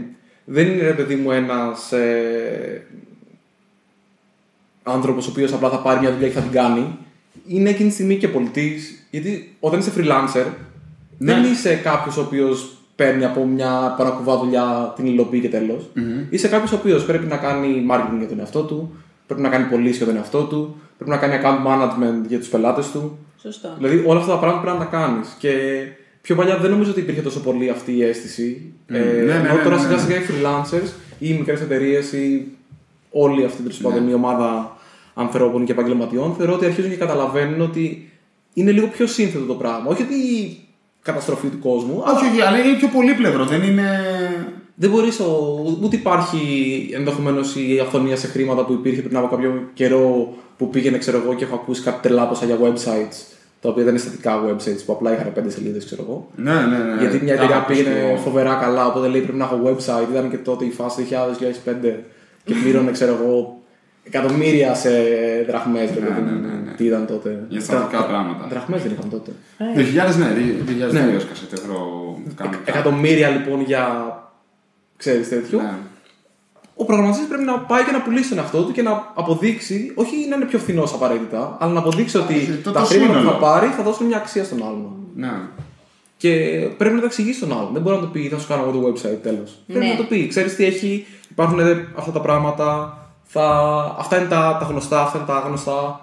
[0.46, 2.88] δεν είναι ρε παιδί μου ένας, ε,
[4.84, 6.98] άνθρωπος ο οποίος απλά θα πάρει μια δουλειά και θα την κάνει.
[7.48, 9.08] Είναι εκείνη τη στιγμή και πολιτής.
[9.10, 10.46] Γιατί όταν είσαι freelancer,
[11.18, 11.34] Ναι.
[11.34, 15.88] δεν είσαι κάποιος ο οποίος παίρνει από μια παρακουβά δουλειά την υλοποιεί και τελο
[16.30, 18.96] Είσαι κάποιος ο οποίος πρέπει να κάνει marketing για τον εαυτό του,
[19.28, 22.48] πρέπει να κάνει πωλήσει για τον εαυτό του, πρέπει να κάνει account management για τους
[22.48, 23.18] πελάτες του.
[23.42, 23.74] Σωστό.
[23.78, 25.36] Δηλαδή όλα αυτά τα πράγματα πρέπει να τα κάνεις.
[25.38, 25.52] Και
[26.22, 28.74] πιο παλιά δεν νομίζω ότι υπήρχε τόσο πολύ αυτή η αίσθηση.
[28.90, 28.94] Mm.
[28.96, 30.02] Ε, Ναι, ναι, ενώ ναι, τώρα ναι, σιγά ναι.
[30.02, 30.88] σιγά οι freelancers
[31.20, 32.48] ή οι μικρές εταιρείες ή
[33.12, 34.78] όλη αυτή τέλος πάντων, η ομάδα
[35.14, 38.12] ανθρώπων και επαγγελματιών θεωρώ ότι αρχίζουν και καταλαβαίνουν ότι
[38.54, 39.86] είναι λίγο πιο σύνθετο το πράγμα.
[39.88, 40.58] Όχι ότι η
[41.02, 43.48] καταστροφή του κόσμου, αλλά Όχι, όχι, αλλά είναι πιο πολύπλευρος.
[43.50, 43.84] Δεν είναι.
[44.76, 45.20] δεν μπορείς,
[45.84, 46.40] ούτε υπάρχει
[46.94, 51.34] ενδεχομένως η αυθονία σε χρήματα που υπήρχε πριν από κάποιο καιρό που πήγαινε, ξέρω εγώ,
[51.34, 55.14] και έχω ακούσει κάτι τρελάποσα για websites, τα οποία δεν είναι στατικά websites που απλά
[55.14, 56.28] είχαν πέντε σελίδες, ξέρω εγώ.
[56.36, 57.00] Ναι, ναι, ναι.
[57.00, 60.12] Γιατί μια εταιρεία Κάπως πήγαινε το- φοβερά καλά, οπότε λέει πρέπει να έχω website.
[60.12, 62.00] Ήταν και τότε η φάση 2000-2005
[62.46, 63.62] και πλήρωνε, ξέρω εγώ,
[64.04, 64.90] εκατομμύρια σε
[65.48, 65.90] δραχμές.
[65.94, 66.26] ρε Ναι, παιδί μου.
[66.42, 66.72] ναι, ναι, ναι.
[66.72, 67.46] Τι ήταν τότε.
[67.50, 68.48] Για στατικά πράγματα.
[68.50, 69.32] Δραχμές δεν είχαν τότε.
[69.76, 70.34] 2000, ναι,
[70.66, 71.16] 2002 Ναι.
[71.16, 71.78] έσκασε το ευρώ
[72.36, 72.62] κανονικά.
[72.66, 73.86] Εκατομμύρια λοιπόν για.
[74.98, 75.62] ξέρεις τέτοιο.
[75.62, 75.74] Ναι.
[76.76, 80.28] Ο προγραμματιστής πρέπει να πάει και να πουλήσει τον εαυτό του και να αποδείξει, όχι
[80.30, 83.18] να είναι πιο φθηνός απαραίτητα, αλλά να αποδείξει ότι Όχι, το- τα το χρήματα που
[83.20, 83.32] σύνολο.
[83.32, 84.92] θα πάρει θα δώσουν μια αξία στον άλλον.
[85.16, 85.32] Ναι.
[86.18, 86.30] Και
[86.78, 87.70] πρέπει να τα εξηγήσει στον άλλον.
[87.74, 89.60] Δεν μπορεί να το πει, θα σου κάνω εγώ το website τέλος.
[89.68, 89.92] Πρέπει Ναι.
[89.92, 90.28] να το πει.
[90.28, 92.98] Ξέρεις τι έχει, υπάρχουν ε, αυτά τα πράγματα.
[93.34, 93.48] Θα...
[94.00, 96.00] Αυτά είναι τα, τα γνωστά, αυτά είναι τα άγνωστα.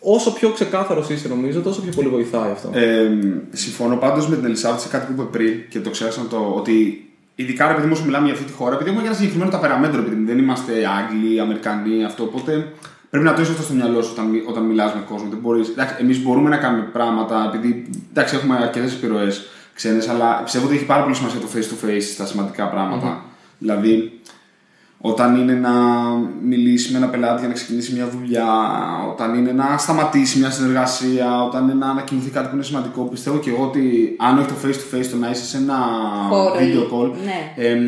[0.00, 2.70] Όσο πιο ξεκάθαρος είσαι, νομίζω, τόσο πιο πολύ βοηθάει αυτό.
[2.72, 3.10] Ε,
[3.52, 6.52] συμφωνώ πάντως με την Ελισάβετ σε κάτι που είπε πριν και το ξέχασα να το.
[6.56, 10.00] ότι ειδικά επειδή όσο μιλάμε για αυτή τη χώρα, επειδή έχουμε για ένα συγκεκριμένο ταπεραμέντρο,
[10.00, 12.22] επειδή δεν είμαστε Άγγλοι, Αμερικανοί, αυτό.
[12.22, 12.72] Οπότε
[13.10, 15.28] πρέπει να το έχει αυτό στο μυαλό σου όταν, μι- όταν μιλάς με κόσμο.
[15.28, 20.40] Δεν μπορείς, εντάξει, εμείς μπορούμε να κάνουμε πράγματα, επειδή εντάξει, έχουμε αρκετές επιρροές ξένες, αλλά
[20.44, 23.24] πιστεύω ότι έχει πάρα πολύ σημασία το face to face στα σημαντικά πράγματα.
[23.58, 24.20] Δηλαδή,
[25.06, 25.70] όταν είναι να
[26.42, 28.46] μιλήσει με ένα πελάτη για να ξεκινήσει μια δουλειά,
[29.12, 33.02] όταν είναι να σταματήσει μια συνεργασία, όταν είναι να ανακοινωθεί κάτι που είναι σημαντικό.
[33.02, 35.78] Πιστεύω και εγώ ότι αν όχι το face to face, το να είσαι σε ένα
[36.28, 37.64] Χώρο video ή- call, ναι.
[37.66, 37.80] εμ,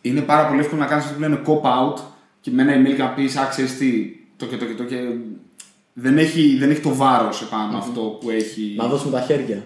[0.00, 2.00] είναι πάρα πολύ εύκολο να κάνεις αυτό που λένε cop out
[2.40, 3.92] και με ένα email και να πεις, Α, ξέρεις τι,
[4.36, 4.96] το και το και το και.
[5.98, 8.74] Δεν έχει, δεν έχει το βάρος επάνω αυτό που έχει.
[8.76, 9.62] Να δώσουμε τα χέρια.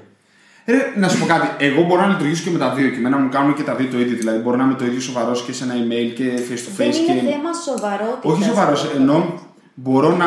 [0.66, 1.64] Ρε, να σου πω κάτι.
[1.64, 3.88] Εγώ μπορώ να λειτουργήσω και με τα δύο και εμένα μου κάνουν και τα δύο
[3.90, 4.16] το ίδιο.
[4.16, 6.76] Δηλαδή, μπορώ να είμαι το ίδιο σοβαρός και σε ένα email και face to face.
[6.76, 7.12] Δεν και...
[7.12, 8.32] είναι θέμα σοβαρότητας.
[8.32, 9.40] Όχι σοβαρός, ενώ
[9.74, 10.26] μπορώ να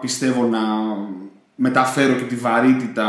[0.00, 0.60] πιστεύω να
[1.54, 3.08] μεταφέρω και τη βαρύτητα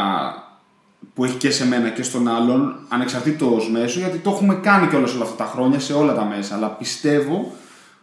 [1.13, 4.95] που έχει και σε μένα και στον άλλον, ανεξαρτήτως μέσου, γιατί το έχουμε κάνει και
[4.95, 6.55] όλα αυτά τα χρόνια σε όλα τα μέσα.
[6.55, 7.51] Αλλά πιστεύω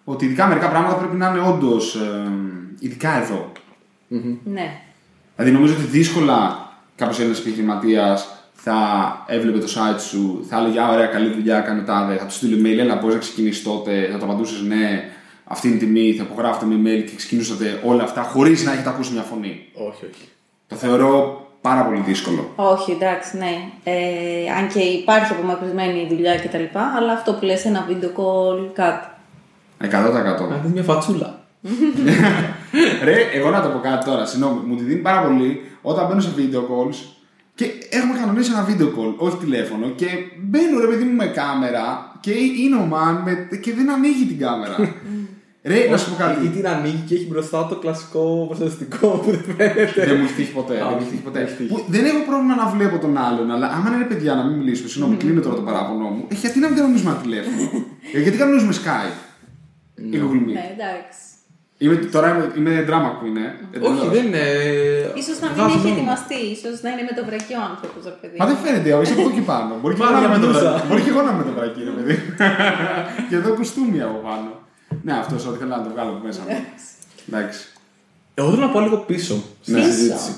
[0.05, 1.99] ότι ειδικά μερικά πράγματα πρέπει να είναι όντως,
[2.79, 3.53] ειδικά εδώ.
[4.45, 4.81] Ναι.
[5.37, 8.79] Δηλαδή νομίζω ότι δύσκολα κάποιος ένα επιχειρηματίας θα
[9.27, 12.61] έβλεπε το site σου, θα έλεγε Α, ωραία, καλή δουλειά, κάνει τάδε, θα του στείλει
[12.61, 15.05] email, έλα, μπορείς να ξεκινήσεις τότε, θα το απαντούσες ναι,
[15.45, 18.89] αυτή είναι η τιμή, θα υπογράφετε με email και ξεκινούσατε όλα αυτά χωρίς να έχετε
[18.89, 19.69] ακούσει μια φωνή.
[19.75, 20.29] Όχι, όχι.
[20.67, 22.53] Το θεωρώ πάρα πολύ δύσκολο.
[22.57, 23.55] Όχι, εντάξει, ναι.
[23.85, 26.79] Ε, αν και υπάρχει απομακρυσμένη δουλειά κτλ.
[26.97, 29.07] Αλλά αυτό που λες, ένα video call, κάτι.
[29.81, 30.49] 100%.
[30.49, 31.41] Να δεις μια φατσούλα.
[33.05, 36.21] Ρε, εγώ να το πω κάτι τώρα, συγγνώμη, μου τη δίνει πάρα πολύ όταν μπαίνω
[36.21, 36.97] σε video calls
[37.63, 40.07] και έχουμε κανονίσει ένα video call, όχι τηλέφωνο, και
[40.41, 42.31] μπαίνω ρε παιδί μου με κάμερα και
[42.63, 44.77] είναι ο man με, και δεν ανοίγει την κάμερα.
[45.71, 46.47] ρε, να σου πω Ή κάτι.
[46.49, 50.05] την ανοίγει και έχει μπροστά το κλασικό προστατευτικό που δεν φαίνεται.
[50.07, 50.75] Δεν μου έχει τύχει ποτέ.
[50.75, 51.39] Α, δεν μου έχει όχι, τύχει ποτέ.
[51.39, 51.69] δεν έχει τύχει.
[51.73, 54.89] Που δεν έχω πρόβλημα να βλέπω τον άλλον, αλλά άμα είναι παιδιά να μην μιλήσουμε,
[54.89, 56.25] συγγνώμη, κλείνω τώρα το παράπονο μου.
[56.29, 57.65] Ε, γιατί να μην κανονίζουμε ένα τηλέφωνο;
[58.15, 59.17] Ε, γιατί κανονίζουμε Skype;
[60.15, 60.57] Ή Google Meet.
[60.59, 61.21] Ναι, εντάξει.
[61.83, 63.49] Είμαι, τώρα είμαι, είμαι drama queen, ε.
[63.49, 64.09] Όχι, Εντελώς.
[64.17, 64.45] δεν είναι.
[65.23, 65.97] Ίσως να μην βγάζει έχει νόημα.
[65.97, 68.37] ετοιμαστεί, ίσως να είναι με το βρακιό άνθρωπος, ρε παιδί.
[68.41, 69.71] Μα δεν φαίνεται, είσαι από εδώ και πάνω.
[69.81, 70.71] Μπορεί και, Πάρε εγώ να μια είμαι με το μπλούζα.
[70.73, 70.87] βρακί.
[70.89, 72.15] Μπορεί και εγώ να είμαι με το βρακί, ρε παιδί.
[73.29, 74.51] και εδώ κουστούμι από πάνω.
[75.07, 76.51] Ναι, αυτός ό,τι θέλω να το βγάλω από μέσα μου.
[77.29, 77.61] Εντάξει.
[78.41, 79.35] Εγώ θέλω να πάω λίγο πίσω
[79.67, 79.87] στη Πίσω.
[79.91, 80.33] συζήτηση.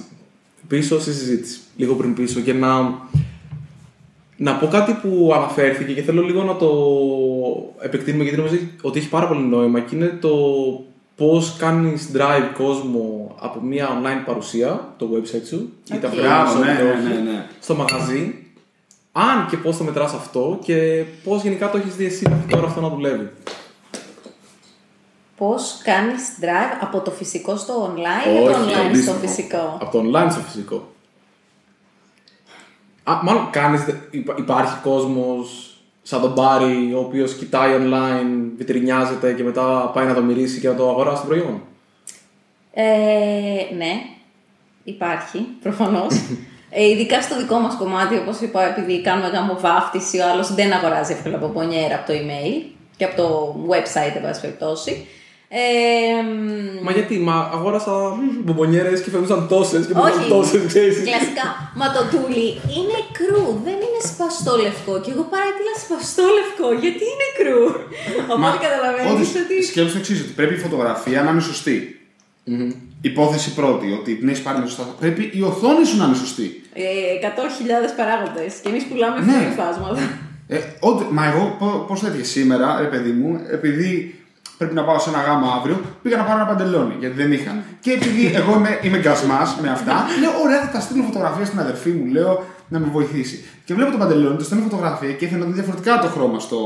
[0.73, 1.57] Πίσω στη συζήτηση.
[1.81, 2.71] Λίγο πριν πίσω και να,
[4.47, 6.69] να πω κάτι που αναφέρθηκε και θέλω λίγο να το
[7.87, 10.31] επεκτείνουμε γιατί νομίζω ότι έχει πάρα πολύ νόημα και είναι το
[11.17, 16.59] πώς κάνεις drive κόσμο από μια online παρουσία, το website σου, είτε αυτό είναι Μπράβο,
[16.61, 17.47] shop ναι, είτε ναι, όχι, ναι, ναι.
[17.61, 18.39] στο μαγαζί,
[19.13, 22.67] αν και πώς το μετράς αυτό και πώς γενικά το έχεις δει εσύ μέχρι τώρα
[22.67, 23.31] αυτό να δουλεύει.
[25.37, 29.19] Πώς κάνεις drive από το φυσικό στο online ή το Όχι, online στο αντίστοιχο.
[29.19, 30.93] φυσικό; Από το online στο φυσικό.
[33.05, 35.74] Α, μάλλον κάνεις, υπά- υπάρχει κόσμος
[36.07, 40.69] σαν τον Μπάρι, ο οποίος κοιτάει online, βιτρινιάζεται και μετά πάει να το μυρίσει και
[40.69, 41.63] να το αγοράσει το προϊόν.
[42.73, 43.93] Ε, ναι,
[44.85, 46.15] υπάρχει, προφανώς.
[46.71, 50.73] ε, ειδικά στο δικό μας κομμάτι, όπως είπα, επειδή κάνουμε γάμο βάφτιση, ο άλλος δεν
[50.73, 52.63] αγοράζει εύκολα από πονιέρα από το email
[52.97, 55.07] και από το website, εν πάση περιπτώσει.
[55.49, 57.93] Ε, μ, Μα γιατί, μα αγόρασα
[58.45, 60.97] μπομπονιέρε και φαινούσαν τόσες και φαινούσαν όχι, τόσες, ξέρεις.
[60.97, 61.47] κλασικά.
[61.75, 64.93] Μα το τούλι είναι κρού, δεν είναι σπαστό λευκό.
[65.05, 67.63] Και εγώ παρέτειλα σπαστό λευκό, γιατί είναι κρού;
[68.35, 69.57] Οπότε καταλαβαίνεις όντως, ότι.
[69.71, 71.77] σκέψου το εξής, ότι πρέπει η φωτογραφία να είναι σωστή.
[73.01, 74.85] Υπόθεση πρώτη, ότι την έχεις πάρει με σωστά.
[75.01, 76.47] Πρέπει η οθόνη σου να είναι σωστή.
[76.73, 76.83] Ε,
[77.21, 78.53] 100.000 παράγοντες.
[78.63, 79.33] Και εμείς πουλάμε Ναι.
[79.33, 80.03] full φάσματα.
[80.49, 81.57] Ε, όντ- μα εγώ,
[81.89, 84.19] πώς το έτυχε σήμερα, ρε παιδί μου, επειδή
[84.59, 87.63] πρέπει να πάω σε ένα γάμο αύριο, πήγα να πάρω ένα παντελόνι, γιατί δεν είχα.
[87.81, 91.59] Και επειδή εγώ είμαι, είμαι γκασμάς με αυτά, λέω: Ωραία, θα τα στείλω φωτογραφία στην
[91.61, 93.37] αδερφή μου, λέω να με βοηθήσει.
[93.67, 96.59] Και βλέπω το παντελόνι, το στέλνω φωτογραφία και φαίνονταν διαφορετικά το χρώμα στο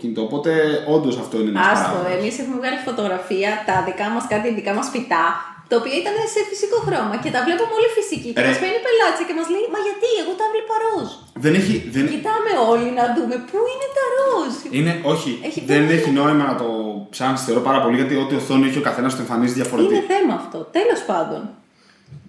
[0.00, 0.20] κινητό.
[0.28, 0.50] Οπότε,
[0.94, 4.86] όντως αυτό είναι ένας Άστο, εμείς έχουμε βγάλει φωτογραφία τα δικά μας κάτι δικά μας
[4.94, 5.24] φυτά,
[5.70, 8.30] τα οποία ήταν σε φυσικό χρώμα και τα βλέπουμε όλοι φυσικοί.
[8.34, 8.48] Και Ρε.
[8.50, 11.08] μας παίρνει πελάτη και μας λέει Μα γιατί, εγώ τα βλέπα ροζ.
[11.44, 11.74] Δεν έχει.
[11.94, 12.04] Δεν...
[12.14, 14.52] Κοιτάμε όλοι να δούμε πού είναι τα ροζ.
[14.78, 16.68] Είναι, όχι, Έχει δεν πολύ- έχει νόημα να το
[17.14, 20.00] ψάχνεις, θεωρώ πάρα πολύ, γιατί ό,τι οθόνη έχει ο καθένας το εμφανίζει Είναι διαφορετικά.
[20.14, 20.58] θέμα αυτό.
[20.78, 21.40] Τέλος πάντων.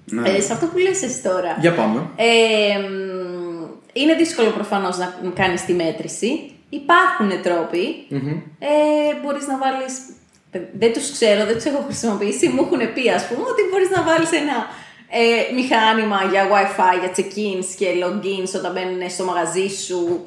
[0.05, 0.29] Ναι.
[0.29, 1.57] Ε, σε αυτό που λες εσύ τώρα.
[1.59, 2.09] Για πάμε.
[2.15, 6.51] Ε, μ, είναι δύσκολο προφανώς να κάνεις τη μέτρηση.
[6.69, 8.07] Υπάρχουν τρόποι.
[8.59, 8.67] Ε,
[9.23, 9.93] μπορείς να βάλεις...
[10.79, 12.47] Δεν τους ξέρω, δεν τους έχω χρησιμοποιήσει.
[12.47, 14.67] Μου έχουν πει, ας πούμε, ότι μπορείς να βάλεις ένα
[15.09, 20.25] ε, μηχάνημα για Wi-Fi, για check-ins και logins όταν μπαίνουν στο μαγαζί σου.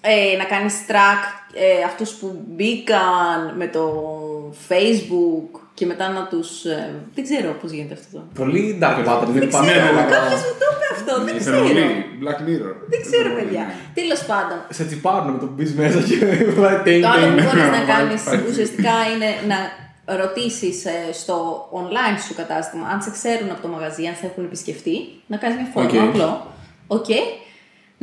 [0.00, 1.22] Ε, να κάνεις track
[1.54, 3.84] ε, αυτούς που μπήκαν με το
[4.68, 6.64] Facebook και μετά να τους...
[6.64, 8.18] ε, δεν ξέρω πώς γίνεται αυτό.
[8.40, 9.70] Πολύ dark pattern, δεν Δεν υπάρχει.
[9.70, 10.06] ξέρω, ναι, ναι.
[10.16, 11.56] κάποιος μου το είπε αυτό, δεν ξέρω.
[11.56, 11.86] Υπερβολή,
[12.22, 12.74] Black Mirror.
[12.92, 13.62] Δεν ξέρω, παιδιά.
[13.98, 16.16] Τέλος πάντων, Σε τσιπάρουν με το μπεις μέσα και
[16.60, 17.44] βάλει τέιν το άλλο που τέιν.
[17.46, 18.42] μπορείς να Βάλει κάνεις πάλι.
[18.50, 19.58] ουσιαστικά είναι να
[20.22, 20.76] ρωτήσεις
[21.20, 21.36] στο
[21.80, 24.96] online σου κατάστημα αν σε ξέρουν από το μαγαζί, αν σε έχουν επισκεφτεί,
[25.32, 26.08] να κάνεις μια φόρμα Οκ.
[26.08, 26.30] απλό.
[26.98, 27.10] Οκ.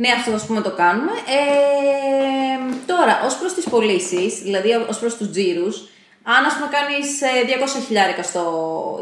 [0.02, 1.12] Ναι, αυτό ας πούμε το κάνουμε.
[1.38, 2.56] Ε,
[2.86, 5.76] τώρα, ως προς τις πωλήσεις, δηλαδή ως προς τους τζίρους,
[6.22, 7.08] αν ας πούμε κάνεις
[7.46, 8.42] 200 χιλιάρικα στο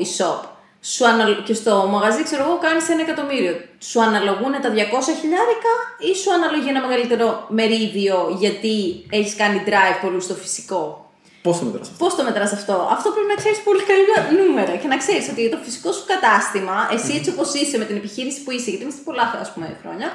[0.05, 0.41] e-shop
[0.83, 3.55] σου ανα- και στο μαγαζί, ξέρω εγώ, κάνεις ένα εκατομμύριο.
[3.79, 5.73] Σου αναλογούν τα 200 χιλιάρικα
[6.09, 8.75] ή σου αναλογεί ένα μεγαλύτερο μερίδιο γιατί
[9.11, 11.11] έχεις κάνει drive πολύ στο φυσικό;
[11.43, 14.73] Πώς το μετράς αυτό; Πώς το μετράς αυτό, Αυτό πρέπει να ξέρεις πολύ καλά νούμερα
[14.81, 18.39] και να ξέρεις ότι το φυσικό σου κατάστημα, εσύ έτσι όπως είσαι με την επιχείρηση
[18.43, 20.09] που είσαι, γιατί είμαστε πολλά ας πούμε, χρόνια,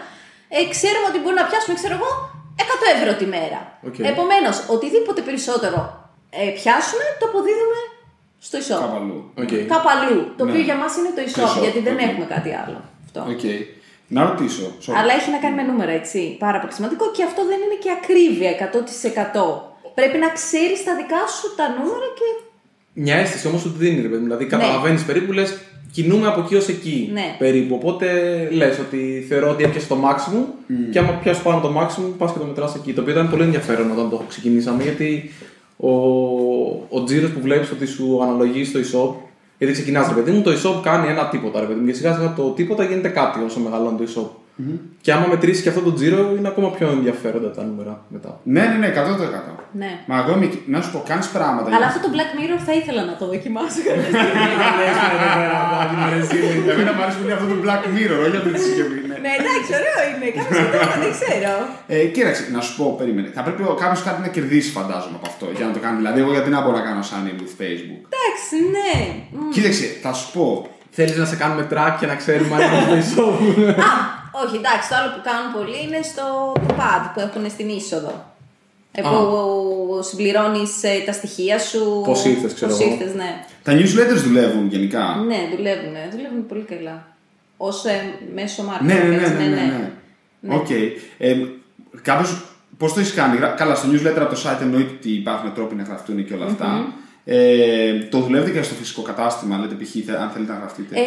[0.56, 2.10] ε, ξέρουμε ότι μπορεί να πιάσουμε, ξέρω εγώ,
[2.64, 3.60] 100 ευρώ τη μέρα.
[3.88, 3.97] Οκ.
[3.99, 5.80] Επομένως, οτιδήποτε περισσότερο
[6.39, 7.80] ε, πιάσουμε, το αποδίδουμε
[8.47, 8.82] στο e-shop.
[8.84, 9.17] Κάπου αλλού.
[9.43, 9.51] Οκ.
[9.73, 10.17] Κάπου αλλού.
[10.38, 10.49] Το Ναι.
[10.51, 12.03] οποίο για μας είναι το Το e-shop, e-shop, γιατί δεν οκ.
[12.09, 12.78] έχουμε κάτι άλλο.
[13.05, 13.19] Αυτό.
[13.34, 13.45] Οκ.
[14.15, 14.65] Να ρωτήσω.
[14.86, 14.95] sorry.
[14.99, 16.19] Αλλά έχει να κάνει με νούμερα, έτσι.
[16.45, 19.43] Πάρα πολύ σημαντικό και αυτό δεν είναι και ακρίβεια 100%.
[19.99, 22.28] Πρέπει να ξέρεις τα δικά σου τα νούμερα και.
[23.05, 24.28] Μια αίσθηση όμως ότι δίνει, ρε παιδί μου.
[24.30, 25.57] Δηλαδή καταλαβαίνεις περίπου, λες
[25.91, 27.09] κινούμε από εκεί ως εκεί.
[27.13, 27.36] Ναι.
[27.38, 27.76] Περίπου.
[27.76, 28.07] Οπότε
[28.51, 30.43] λες ότι θεωρώ ότι έπιασε το maximum
[30.91, 32.93] και άμα πιάσεις πάνω το maximum, πας και το μετράς εκεί.
[32.93, 35.32] Το οποίο ήταν πολύ ενδιαφέρον όταν το ξεκινήσαμε γιατί
[35.78, 35.89] ο,
[36.89, 39.15] ο τζίρος που βλέπεις ότι σου αναλογεί στο e-shop.
[39.57, 41.86] Γιατί ξεκινάς, ρε παιδί μου, το e-shop κάνει ένα τίποτα, ρε παιδί μου.
[41.86, 44.45] Και σιγά σιγά το τίποτα γίνεται κάτι όσο μεγαλώνει το e-shop.
[45.01, 48.39] Και άμα μετρήσει και αυτό το τζίρο, είναι ακόμα πιο ενδιαφέροντα τα νούμερα μετά.
[48.43, 48.95] Ναι, ναι, ναι, 100%.
[49.72, 49.91] Ναι.
[50.08, 51.68] Μα εγώ είμαι, να σου πω, κάνει πράγματα.
[51.68, 53.80] Αλλά για- αυτό το Black Mirror θα ήθελα να το δοκιμάσω.
[56.74, 58.99] Εμένα μου αρέσει πολύ αυτό το Black Mirror, όχι αυτή τη συσκευή.
[59.10, 59.16] ναι.
[59.26, 60.28] ναι, εντάξει, ωραίο είναι.
[60.38, 61.53] Κάποιο το δεν ξέρω.
[61.95, 63.28] Ε, κοίταξε, να σου πω, περίμενε.
[63.38, 65.97] Θα πρέπει κάποιο κάτι να κερδίσει, φαντάζομαι, από αυτό για να το κάνει.
[66.01, 68.01] Δηλαδή, εγώ γιατί να μπορώ να κάνω σαν with Facebook.
[68.14, 68.91] Εντάξει, ναι.
[69.38, 69.49] Μμ.
[69.56, 70.45] Κοίταξε, θα σου πω.
[70.97, 73.70] Θέλει να σε κάνουμε track και να ξέρουμε αν είναι στο e-shop.
[73.89, 73.91] Α,
[74.44, 76.26] όχι, εντάξει, το άλλο που κάνουν πολλοί είναι στο
[76.80, 78.34] pad που έχουν στην είσοδο.
[78.98, 79.10] Ε, Α.
[79.10, 80.64] που συμπληρώνει
[81.06, 82.02] τα στοιχεία σου.
[82.06, 82.92] Πώς ήρθες, ξέρω Πώς εγώ.
[82.92, 83.46] ήρθες, ναι.
[83.64, 85.94] Τα newsletters δουλεύουν γενικά; Ναι, δουλεύουν.
[86.12, 87.08] Δουλεύουν πολύ καλά.
[87.58, 87.68] Ως
[88.34, 88.86] μέσο marketing.
[88.86, 89.92] Ναι, ναι, ναι, έτσι, ναι, ναι,
[90.40, 90.56] ναι.
[90.56, 90.70] Οκ.
[91.18, 91.36] Ε,
[92.02, 92.46] κάποιος,
[92.78, 95.76] πώς το έχεις κάνει, Γρα- καλά στο newsletter από το site εννοείται ότι υπάρχουν τρόποι
[95.76, 96.94] να γραφτούν και όλα αυτά.
[97.28, 99.89] Ε, το δουλεύετε και στο φυσικό κατάστημα, λέτε π.χ.
[100.05, 100.95] θε- αν θέλετε να γραφτείτε.
[100.95, 101.03] Ε,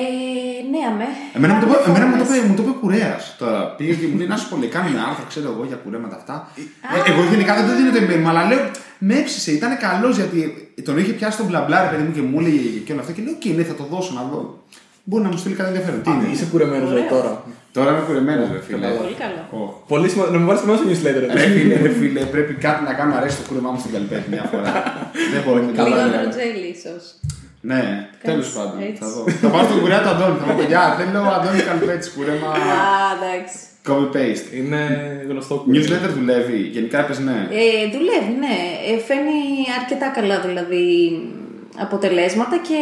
[0.73, 1.09] ναι, αμέ.
[1.37, 2.39] Εμένα μου το, είπε- εμένα μου το, Φόρμες.
[2.39, 3.61] είπε- μου το είπε κουρέας τώρα.
[3.77, 6.37] Πήγε και μου λέει: Να σου πω, λέει, κάνουμε άρθρα, ξέρω εγώ για κουρέματα αυτά.
[6.97, 8.63] Ε, εγώ γενικά δεν το δίνω το email μου, αλλά λέω:
[9.09, 10.39] Με έψησε, ήταν καλός γιατί
[10.87, 13.13] τον είχε πιάσει τον μπλα μπλα, ρε παιδί μου και μου έλεγε και όλα αυτά.
[13.17, 14.41] Και λέω: Οκ, ναι, θα το δώσω να δω.
[15.09, 16.03] Μπορεί να μου στείλει κάτι ενδιαφέρον.
[16.03, 17.09] Τι είναι; Είσαι κουρεμένος Ωραίο.
[17.15, 17.33] τώρα.
[17.79, 18.89] Τώρα είμαι κουρεμένος, ρε φίλε.
[19.03, 19.43] Πολύ καλό.
[19.61, 19.63] Ω.
[19.93, 21.25] Πολύ σημαντικό να με βάλεις μέσα στο newsletter.
[21.39, 24.29] Ρε φίλε, ρε φίλε, πρέπει κάτι να κάνω να αρέσει το κούρεμά μου στην καλυπέτη
[24.35, 24.73] μια φορά.
[25.33, 26.35] Δεν μπορώ να Καλά, Λιγότερο ναι.
[26.35, 27.05] τζέλι, ίσως.
[27.71, 27.83] Ναι,
[28.29, 28.77] τέλος πάντων.
[28.89, 29.01] έτσι.
[29.03, 29.21] Θα δω.
[29.43, 30.37] Θα πάω στον κουρέα του Αντώνη.
[30.41, 32.51] Θα πω παιδιά, θέλω Αντώνη καλυπέτη κούρεμα.
[32.51, 33.57] Α, εντάξει.
[33.89, 34.49] Copy paste.
[34.59, 34.83] Είναι
[35.31, 35.85] γνωστό κουρεμένο.
[35.85, 36.61] Newsletter δουλεύει.
[36.77, 37.39] Γενικά έπαιζε ναι.
[37.61, 38.57] Ε, δουλεύει, ναι.
[38.89, 39.39] Ε, φαίνει
[39.81, 40.85] αρκετά καλά δηλαδή
[41.87, 42.81] αποτελέσματα και,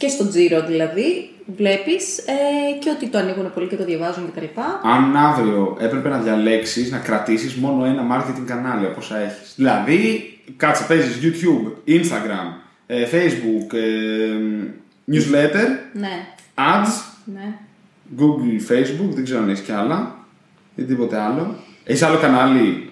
[0.00, 1.08] και στο τζίρο δηλαδή
[1.46, 2.32] βλέπεις ε,
[2.80, 4.44] και ότι το ανοίγουν πολύ και το διαβάζουν κτλ.
[4.82, 9.52] Αν αύριο έπρεπε να διαλέξεις να κρατήσεις μόνο ένα marketing κανάλι από όσα έχεις.
[9.56, 14.36] Δηλαδή, κάτσε, παίζεις YouTube, Instagram, ε, Facebook, ε,
[15.12, 17.54] newsletter, Ναι, ads, ναι.
[18.18, 20.14] Google, Facebook, δεν ξέρω αν έχεις κι άλλα
[20.74, 21.54] ή τίποτε άλλο.
[21.84, 22.90] Έχεις άλλο κανάλι,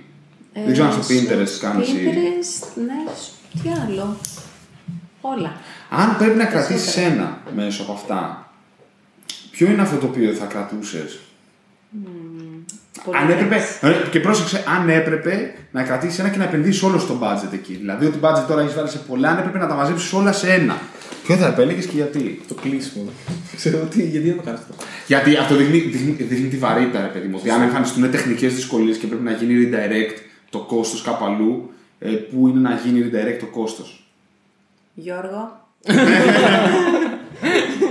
[0.53, 1.93] δεν ξέρω αν στο Ε, Pinterest κάνεις ή...
[2.05, 4.17] Pinterest, ναι, σ- τι άλλο.
[5.21, 5.53] Όλα.
[5.91, 8.44] Αν πρέπει να κρατήσεις ένα μέσω από αυτά,
[9.55, 11.19] ποιο είναι αυτό το οποίο θα κρατούσες;
[13.05, 14.05] Πολύ Αν έπρεπε, ωραίες.
[14.07, 17.75] ε, και πρόσεξε, αν έπρεπε να κρατήσεις ένα και να επενδύσεις όλο στο budget εκεί.
[17.75, 20.53] Δηλαδή, ότι budget τώρα έχεις βάλει σε πολλά, αν έπρεπε να τα μαζέψεις όλα σε
[20.53, 20.79] ένα.
[21.25, 23.05] Ποιο θα επέλεγες και γιατί; Το κλείσιμο.
[23.57, 24.75] Ξέρω τι, γιατί δεν το κάνεις αυτό.
[25.07, 27.37] Γιατί αυτό δείχνει, δείχνει, δείχνει τη βαρύτητα, ρε παιδί μου.
[27.41, 30.19] Ότι αν εμφανιστούν τεχνικές δυσκολίες και πρέπει να γίνει redirect
[30.51, 34.09] το κόστος κάπου αλλού, ε, πού είναι να γίνει redirect το κόστος;
[34.95, 35.63] Γιώργο.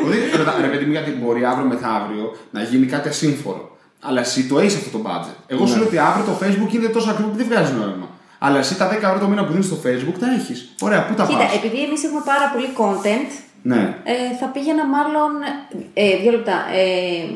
[0.07, 3.77] Ότι, ρωτά- ρε παιδί μου, γιατί μπορεί αύριο μεθαύριο να γίνει κάτι ασύμφορο.
[4.07, 5.35] Αλλά εσύ το έχεις αυτό το budget.
[5.47, 8.07] Εγώ σου λέω ότι αύριο το Facebook είναι τόσο ακριβό που δεν βγάζει νόημα.
[8.39, 10.75] Αλλά εσύ τα 10 ευρώ το μήνα που δίνει στο Facebook τα έχεις.
[10.81, 13.31] Ωραία, πού τα Κοίτα, πας; επειδή εμείς έχουμε πάρα πολύ content,
[13.61, 13.81] Ναι.
[14.03, 15.31] ε, θα πήγαινα μάλλον.
[15.93, 16.53] Ε, δύο λεπτά.
[16.81, 17.29] Ε,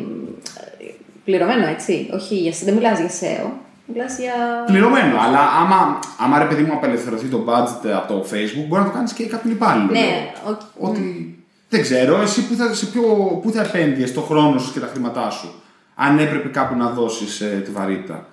[1.25, 2.09] πληρωμένο, έτσι.
[2.13, 3.49] Όχι, για, δεν μιλάς για SEO.
[3.93, 4.33] Μιλάς για.
[4.65, 8.87] Πληρωμένο, αλλά άμα, άμα ρε παιδί μου απελευθερωθεί το budget από το Facebook, μπορεί να
[8.87, 9.91] το κάνεις και κάποιον υπάλληλο.
[9.91, 10.53] Ναι, λέω.
[10.53, 11.36] ο- Ότι.
[11.69, 13.03] Δεν ξέρω, εσύ πού θα, σε ποιο,
[13.43, 15.53] πού θα επένδυες το χρόνο σου και τα χρήματά σου.
[15.95, 18.27] Αν έπρεπε κάπου να δώσεις τη βαρύτητα;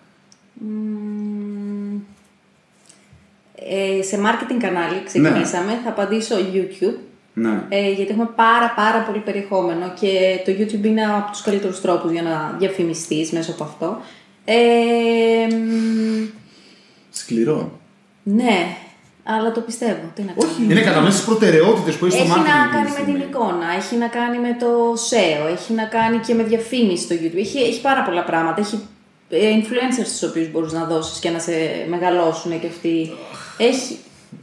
[0.54, 1.96] Μ,
[3.54, 5.80] ε, σε marketing κανάλι ξεκινήσαμε.
[5.84, 6.94] Θα απαντήσω YouTube.
[7.36, 7.62] Ναι.
[7.68, 12.10] Ε, γιατί έχουμε πάρα πάρα πολύ περιεχόμενο και το YouTube είναι από τους καλύτερους τρόπους
[12.10, 14.00] για να διαφημιστείς μέσω από αυτό.
[14.44, 16.26] Ε, μ,
[17.10, 17.80] Σκληρό.
[18.22, 18.76] ναι,
[19.32, 20.04] αλλά το πιστεύω.
[20.14, 20.50] Τι να κάνω.
[20.50, 20.62] Όχι.
[20.70, 22.48] Είναι κατά μέσα στι προτεραιότητε που έχει στο Έχει marketing.
[22.50, 23.12] να εκείνη κάνει τη με στιγμή.
[23.20, 24.70] την εικόνα, έχει να κάνει με το
[25.08, 27.38] SEO, έχει να κάνει και με διαφήμιση στο YouTube.
[27.46, 28.58] Έχει, έχει πάρα πολλά πράγματα.
[28.64, 28.76] Έχει
[29.28, 31.52] ε, influencers στους οποίους μπορείς να δώσεις και να σε
[31.88, 32.96] μεγαλώσουν και αυτοί.
[33.70, 33.98] Έχει...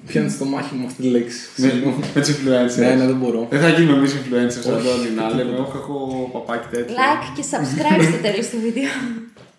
[0.08, 1.40] Πιάνει στο μάχη μου αυτή τη λέξη.
[1.56, 1.68] Με,
[2.16, 2.76] με τι influencers.
[2.84, 3.48] Ναι, ναι, δεν μπορώ.
[3.50, 6.96] Δεν θα γίνουμε εμείς influencers Αντώνη, να λέμε, Όχι, έχω παπάκι τέτοιο.
[7.02, 8.90] Like και subscribe στο τέλος του βίντεο.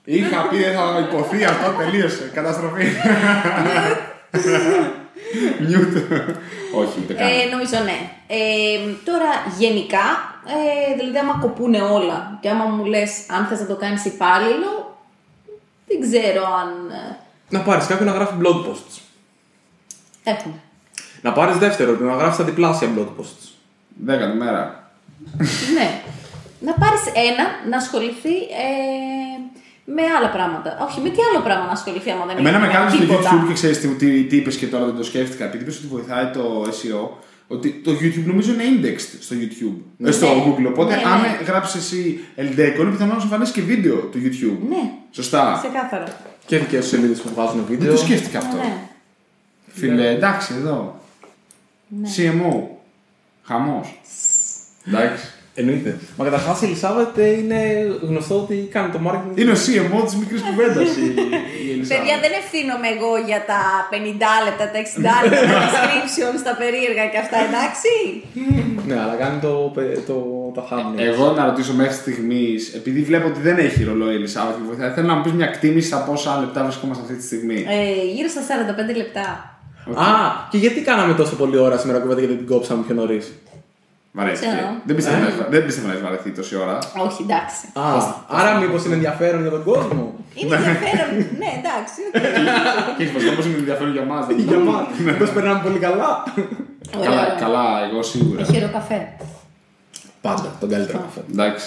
[0.05, 2.31] Είχα πει δεν θα υποθεί αυτό, τελείωσε.
[2.35, 2.85] Καταστροφή.
[5.66, 5.97] Μιούτ.
[6.74, 7.26] Όχι, ούτε καν.
[7.28, 8.11] Ε, νομίζω ναι.
[8.26, 10.07] Ε, τώρα γενικά,
[10.47, 14.99] ε, δηλαδή άμα κοπούνε όλα και άμα μου λες αν θες να το κάνεις υπάλληλο,
[15.87, 17.16] δεν ξέρω αν ε,
[17.49, 19.01] Να πάρεις κάποιον να γράφει blog posts.
[20.24, 20.55] έχουμε.
[21.22, 23.49] Να πάρεις δεύτερο, να γράφεις τα διπλάσια blog posts.
[24.05, 24.91] Δέκατη μέρα.
[25.74, 26.01] ναι.
[26.61, 29.51] Να πάρεις ένα, να ασχοληθεί ε,
[29.85, 30.87] με άλλα πράγματα.
[30.89, 33.30] Όχι, με τι άλλο πράγμα να ασχοληθεί άμα δεν Εμένα με έχει κάνει στο τίποτα.
[33.30, 35.45] YouTube και ξέρεις τι, τι, τι είπες και τώρα δεν το σκέφτηκα.
[35.45, 37.09] Επειδή είπες ότι βοηθάει το SEO,
[37.49, 40.07] ότι το YouTube νομίζω είναι indexed στο YouTube.
[40.07, 40.43] Ε, στο Ναι.
[40.47, 40.66] Google.
[40.68, 41.39] Οπότε Ναι, αν ναι.
[41.47, 44.68] γράψεις εσύ Eldeco, είναι πιθανό να σου εμφανίσει και βίντεο του YouTube.
[44.68, 44.91] Ναι.
[45.11, 45.61] Σωστά.
[45.62, 46.05] Ξεκάθαρα.
[46.47, 47.93] Και δικέ σου σελίδες που βγάζουν Δεν βίντεο.
[47.93, 48.57] το σκέφτηκα αυτό.
[48.57, 48.76] Ναι.
[49.68, 51.01] Φίλε, εντάξει εδώ.
[51.89, 52.09] Ναι.
[52.16, 52.61] CMO.
[53.43, 54.01] Χαμός.
[54.87, 55.32] εντάξει.
[55.55, 55.98] Εννοείται.
[56.16, 57.61] Μα καταρχάς η Ελισάβετ ε, είναι
[58.09, 59.38] γνωστό ότι κάνει το marketing.
[59.40, 61.07] Είναι ο CMO της μικρής κουβέντας η,
[61.64, 61.98] η Ελισάβετ.
[61.98, 63.61] Παιδιά, δεν ευθύνομαι εγώ για τα
[63.92, 67.92] 50 λεπτά, τα 60 λεπτά τα description στα περίεργα και αυτά, εντάξει.
[68.88, 69.53] Ναι, αλλά κάνει το,
[70.09, 70.16] το,
[70.57, 71.09] τα thumbnails.
[71.11, 74.90] Εγώ να ρωτήσω μέχρι στιγμής, επειδή βλέπω ότι δεν έχει ρολόι η Ελισάβετ και βοηθάει,
[74.96, 77.59] θέλω να μου πεις μια εκτίμηση στα πόσα λεπτά βρισκόμαστε αυτή τη στιγμή.
[77.76, 78.42] Ε, γύρω στα
[78.92, 79.26] 45 λεπτά.
[79.94, 80.07] Α,
[80.50, 83.32] και γιατί κάναμε τόσο πολλή ώρα σήμερα κουβέντα γιατί την κόψαμε πιο νωρίς;
[84.13, 84.47] Βαρέθηκε.
[84.47, 84.69] Ξέρω.
[84.85, 86.79] Δεν πιστεύω να έχεις- δεν πιστεύω να έχει βαρεθεί τόση ώρα.
[87.07, 87.63] Όχι, εντάξει.
[87.73, 87.85] Α,
[88.39, 90.15] άρα μήπως είναι ενδιαφέρον για τον κόσμο.
[90.35, 91.11] Είναι ενδιαφέρον.
[91.43, 92.01] ναι, εντάξει.
[92.17, 92.97] οκ.
[92.97, 94.23] και έχει βασικά πώς είναι ενδιαφέρον για μας.
[94.51, 94.85] για μας.
[95.07, 96.11] Μήπως περνάμε πολύ καλά.
[97.05, 97.37] Καλά, Ωραία.
[97.45, 98.41] καλά, εγώ σίγουρα.
[98.43, 98.99] Έχει ωραίο καφέ.
[100.21, 101.21] Πάντα τον καλύτερο καφέ.
[101.33, 101.67] Εντάξει.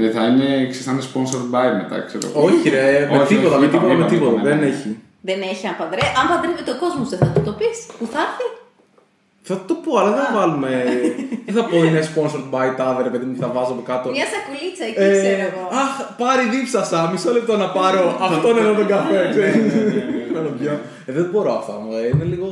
[0.00, 2.24] Δεν θα είναι, ξέρεις, θα είναι sponsored by μετά, ξέρω.
[2.28, 2.38] εγώ.
[2.46, 4.30] Όχι, ρε, με Όχι, τίποτα, όχι, με είπαμε, τίποτα, με είπαμε, τίποτα.
[4.32, 4.66] είπαμε, Δεν ναι.
[4.72, 4.90] έχει.
[5.28, 6.12] Δεν έχει αν παντρεύει.
[6.20, 7.76] Αν παντρεύεται ο κόσμος, δεν θα του το πεις.
[7.98, 8.46] Που θα έρθει.
[9.48, 10.70] Θα το πω, αλλά δεν θα βάλουμε.
[11.46, 14.06] Δεν θα πω είναι sponsored by τάδε, ρε παιδί μου, θα βάζω από κάτω.
[14.10, 15.62] Μια σακουλίτσα εκεί, Ε, ξέρω εγώ.
[15.82, 15.92] αχ,
[16.22, 16.98] πάρει δίψασα.
[17.12, 19.20] Μισό λεπτό να πάρω αυτόν εδώ τον καφέ.
[19.30, 19.72] ξέρεις.
[20.34, 20.72] Να το πιω.
[21.06, 21.72] Ε, δεν μπορώ αυτά.
[21.82, 22.48] μου, ε, Είναι λίγο.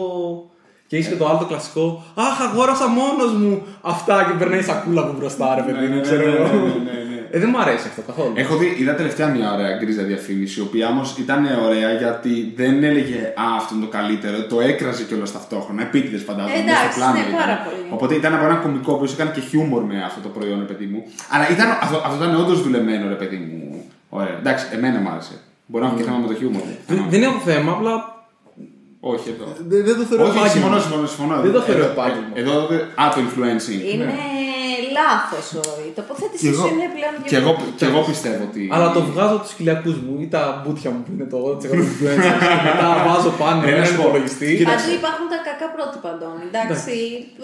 [0.86, 2.02] Και έχεις και το άλλο το κλασικό.
[2.14, 5.94] Αχ, αγόρασα μόνος μου αυτά και περνάει η σακούλα από μπροστά, ρε παιδί Ναι, μου.
[5.94, 6.42] ναι, ξέρω ναι, εγώ.
[6.44, 7.12] ναι, ναι, ναι, ναι.
[7.30, 8.32] Ε, δεν μου αρέσει αυτό καθόλου.
[8.34, 12.84] Έχω δει, είδα τελευταία μια ωραία γκρίζα διαφήμιση, η οποία όμως ήταν ωραία γιατί δεν
[12.84, 15.82] έλεγε Α, αυτό είναι το καλύτερο, το έκραζε κιόλας ταυτόχρονα.
[15.82, 16.54] Επίτηδες φαντάζομαι.
[16.54, 17.38] Εντάξει, μέσα στο πλάνο ναι, ήταν.
[17.42, 17.86] πάρα πολύ.
[17.96, 20.86] Οπότε ήταν από ένα κωμικό που έκανε και χιούμορ με αυτό το προϊόν, ρε παιδί
[20.92, 21.00] μου.
[21.32, 23.58] Αλλά ήταν, αυτό, αυτό ήταν όντως δουλεμένο, ρε παιδί μου.
[24.08, 24.36] Ωραία.
[24.42, 25.34] Εντάξει, εμένα μου άρεσε.
[25.66, 26.62] Μπορεί να έχω και θέμα με το χιούμορ.
[26.86, 28.13] Δεν- Δεν έχω θέμα, απλά
[29.12, 29.46] Όχι εδώ.
[29.70, 30.54] δεν δεν το θεωρώ Όχι, επάγγελμα.
[30.56, 31.34] συμφωνώ, συμφωνώ, συμφωνώ.
[31.46, 32.32] Δεν το θεωρώ Εδώ- επάγγελμα.
[32.40, 33.80] Εδώ, εδώ- α, το influencing.
[33.92, 34.08] Είναι
[34.98, 35.46] λάθος
[35.88, 37.78] η τοποθέτηση Και εγώ, σου είναι πλέον και εγώ, διαφορετική.
[37.80, 38.62] και εγώ πιστεύω ότι.
[38.74, 41.74] Αλλά το βγάζω από τους κοιλιακού μου ή τα μπουτια μου που είναι το 80%
[41.78, 42.34] τους influencers.
[42.54, 44.02] και Μετά βάζω πάνω Ε, να έναν σου πω.
[44.04, 44.54] υπολογιστής.
[44.58, 44.70] Κοίτα.
[44.72, 46.44] Παντού υπάρχουν τα κακά πρότυπα, Αντώνη.
[46.50, 46.92] Εντάξει,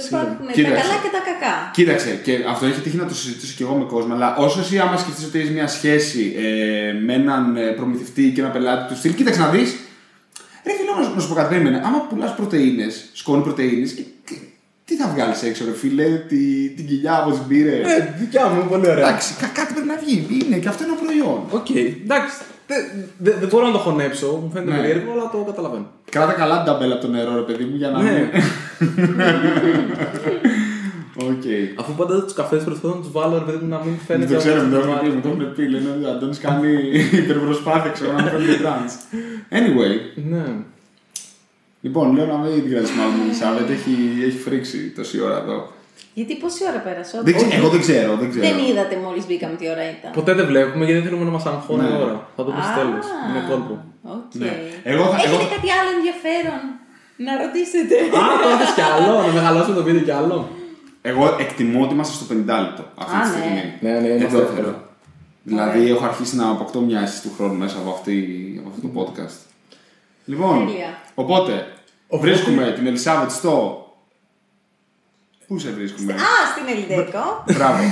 [0.08, 0.80] υπάρχουν τα Κοίταξε.
[0.82, 1.54] καλά και τα κακά.
[1.78, 4.74] Κοίταξε, και αυτό έχει τύχει να το συζητήσω και εγώ με κόσμο, αλλά όσο εσύ
[4.84, 6.46] άμα σκεφτείς ότι έχεις μια σχέση ε,
[7.06, 9.70] με έναν ε, προμηθευτή και ένα πελάτη του στυλ, κοίταξε να δεις.
[10.66, 11.82] Ρε φίλε, να, να σου πω κάτι, περίμενε.
[11.84, 13.86] Άμα πουλάς πρωτενε, σκόνη πρωτεΐνη,
[14.84, 18.66] τι θα βγάλεις έξω, ρε φίλε, τη, την κοιλιά από τις μπύρες; Ε, δικιά μου,
[18.68, 19.08] πολύ ωραία.
[19.08, 20.26] Εντάξει, κα- κάτι πρέπει να βγει.
[20.44, 21.40] Είναι και αυτό είναι ένα προϊόν.
[21.50, 21.70] Οκ,
[22.04, 22.36] εντάξει.
[22.66, 22.84] Δεν
[23.18, 24.76] δε, δεν μπορώ να το χωνέψω, μου φαίνεται Ναι.
[24.76, 25.86] περίεργο, αλλά το καταλαβαίνω.
[26.10, 28.30] Κράτα καλά την ταμπέλα από το νερό, ρε παιδί μου, για να Ναι.
[31.16, 31.28] μην.
[31.30, 31.44] Οκ.
[31.80, 34.32] Αφού πάντα τους καφές προσπαθώ να τους βάλω, ρε παιδί μου, να μην Δεν φαίνεται.
[34.34, 35.14] το ξέρω, ότι μου το τους έχουν πει, βάλω.
[35.14, 35.62] μου το έχουν πει.
[35.68, 36.68] Λένε ότι ο Αντώνης κάνει
[37.22, 38.92] υπερπροσπάθεια, ξέρω να μην φαίνεται τρανς.
[39.58, 39.94] Anyway,
[40.32, 40.44] Ναι.
[41.80, 43.92] λοιπόν, λέω να μην την κρατήσουμε άλλο με την Ελισάβετ, έχει,
[44.28, 45.58] έχει φρίξει τόση ώρα εδώ.
[46.18, 47.58] Γιατί πόση ώρα πέρασε, Δεν ξε- όντως.
[47.58, 48.44] εγώ δεν ξέρω, δεν ξέρω.
[48.48, 50.10] Δεν είδατε μόλις μπήκαμε τι ώρα ήταν.
[50.18, 51.92] Ποτέ δεν βλέπουμε γιατί δεν θέλουμε να μας αγχώνει Ναι.
[51.94, 52.16] η ώρα.
[52.36, 52.96] Θα το πει στο τέλος.
[53.08, 53.74] Α, Είναι κόλπο.
[54.16, 54.30] οκ.
[54.42, 54.52] Ναι.
[54.92, 56.60] Εγώ θα- Έχετε εγώ- κάτι άλλο ενδιαφέρον
[57.26, 60.36] να ρωτήσετε; Α, τώρα θες κι άλλο, να μεγαλώσουμε το βίντεο κι άλλο.
[61.02, 63.34] Εγώ εκτιμώ ότι είμαστε στο 50 λεπτό αυτή Α, τη ναι.
[63.34, 63.74] στιγμή.
[63.80, 64.60] Ναι, ναι, είμαστε Εδώ εύκολα.
[64.62, 64.88] θέλω.
[65.42, 69.00] Δηλαδή, έχω αρχίσει να αποκτώ μια αίσθηση του χρόνου μέσα από, αυτή, από αυτό το
[69.00, 69.36] podcast.
[70.24, 70.98] Λοιπόν, Τέλεια.
[71.14, 71.66] οπότε,
[72.08, 73.84] Οπότε- βρίσκουμε την Ελισάβετ στο.
[75.46, 76.18] Πού σε βρίσκουμε, Α,
[76.56, 77.44] στην Ελιδέκο.
[77.54, 77.82] Μπράβο.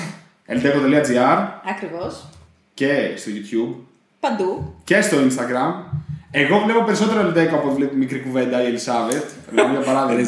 [0.46, 2.24] eldeco.gr Ακριβώς.
[2.74, 3.74] και στο YouTube
[4.20, 4.74] Παντού.
[4.84, 5.98] και στο Instagram.
[6.30, 9.24] Εγώ βλέπω περισσότερο Ελντέκο από ότι βλέπω μικρή κουβέντα η Ελισάβετ.
[9.50, 10.22] Δηλαδή, για παράδειγμα.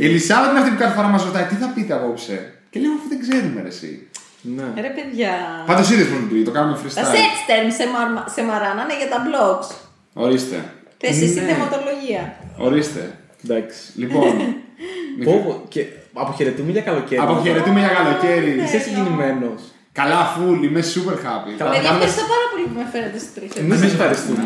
[0.00, 2.92] η Ελισάβετ είναι αυτή που κάθε φορά μας ρωτάει τι θα πείτε απόψε; Και λέω
[2.98, 4.06] αφού δεν ξέρουμε ρε, εσύ.
[4.42, 4.62] Ναι.
[4.80, 5.32] Ρε παιδιά.
[5.66, 7.12] Πάντως είδες πώ λειτουργεί, το κάνουμε Τα freestyle.
[7.14, 9.68] search terms σε, μαρ- σε μαράνανε για τα blogs.
[10.12, 10.56] Ορίστε.
[10.98, 11.46] Θες εσύ Ναι.
[11.52, 12.22] θεματολογία.
[12.56, 13.18] Ορίστε.
[13.44, 13.80] Εντάξει.
[13.96, 14.32] Λοιπόν.
[15.24, 17.20] Πω, πω, και αποχαιρετούμε για καλοκαίρι.
[17.20, 18.60] Αποχαιρετούμε για καλοκαίρι.
[18.64, 19.60] Είσαι συγκινημένος.
[19.92, 21.52] Καλά, full, είμαι super happy.
[21.58, 21.70] Καλά.
[21.70, 23.60] Παιδιά, κάνουμε- ευχαριστώ πάρα πολύ που με φέρατε στο τρίτο.
[23.60, 24.42] Εμείς ευχαριστούμε.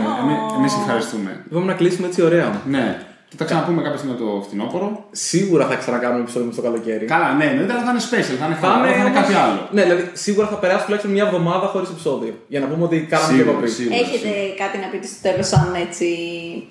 [0.59, 1.44] Εμείς ευχαριστούμε.
[1.51, 2.62] Είπαμε να κλείσουμε έτσι ωραία.
[2.66, 3.05] Ναι.
[3.29, 5.05] Και θα ξαναπούμε κάποια στιγμή το φθινόπωρο.
[5.11, 7.05] Σίγουρα θα ξανακάνουμε επεισόδιο με στο καλοκαίρι.
[7.05, 9.61] Καλά, ναι, εννοείται, αλλά θα είναι special, θα είναι χαλαρό, θα είναι όμως- κάτι άλλο.
[9.77, 12.33] Ναι, δηλαδή σίγουρα θα περάσει τουλάχιστον μια εβδομάδα χωρίς επεισόδιο.
[12.49, 13.68] Για να πούμε ότι κάναμε και Σίγουρα, κοπή.
[13.70, 13.97] σίγουρα.
[14.03, 14.31] Έχετε
[14.62, 16.07] κάτι να πείτε στο τέλος, σαν έτσι.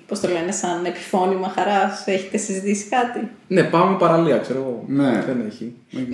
[0.08, 4.76] Πώς το λένε, σαν επιφώνημα χαράς; Έχετε συζητήσει κάτι; Ναι, πάμε παραλία, ξέρω εγώ.
[5.00, 5.12] Ναι.
[5.28, 5.66] Δεν έχει.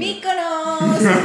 [0.02, 1.00] Μύκονος!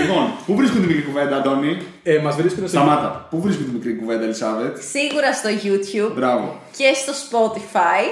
[0.00, 1.76] Λοιπόν, πού βρίσκουν τη μικρή κουβέντα, Αντώνη;
[2.06, 2.76] Ε, Μας βρίσκουν στο.
[2.76, 3.26] Σταμάτα.
[3.30, 6.60] Πού βρίσκουν τη μικρή κουβέντα, Ελισάβετ; Σίγουρα στο YouTube Μπράβο.
[6.76, 8.02] και στο Spotify.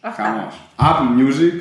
[0.00, 0.22] Αυτά.
[0.22, 0.54] Χαμός.
[0.78, 1.54] Apple Music.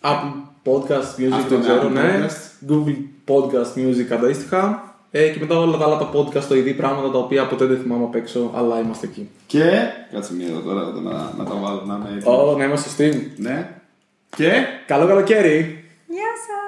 [0.00, 0.32] Apple
[0.64, 2.26] Podcast Music, Αυτό δεν είναι ξέρω, Apple ναι.
[2.26, 2.70] Podcast.
[2.72, 2.96] Google
[3.30, 4.84] Podcast Music αντίστοιχα.
[5.10, 7.78] Ε, και μετά όλα τα άλλα τα podcast, το ίδιο πράγματα τα οποία ποτέ δεν
[7.80, 9.30] θυμάμαι απ' έξω, αλλά είμαστε εκεί.
[9.46, 9.70] Και.
[10.12, 12.50] Κάτσε μία εδώ τώρα εδώ να, να τα βάλω να είναι έτοιμο.
[12.52, 13.32] Ω, να είμαστε σωστοί.
[13.36, 13.70] Ναι.
[14.36, 14.52] Και;
[14.86, 15.84] Καλό καλοκαίρι!
[16.06, 16.65] Γεια σας!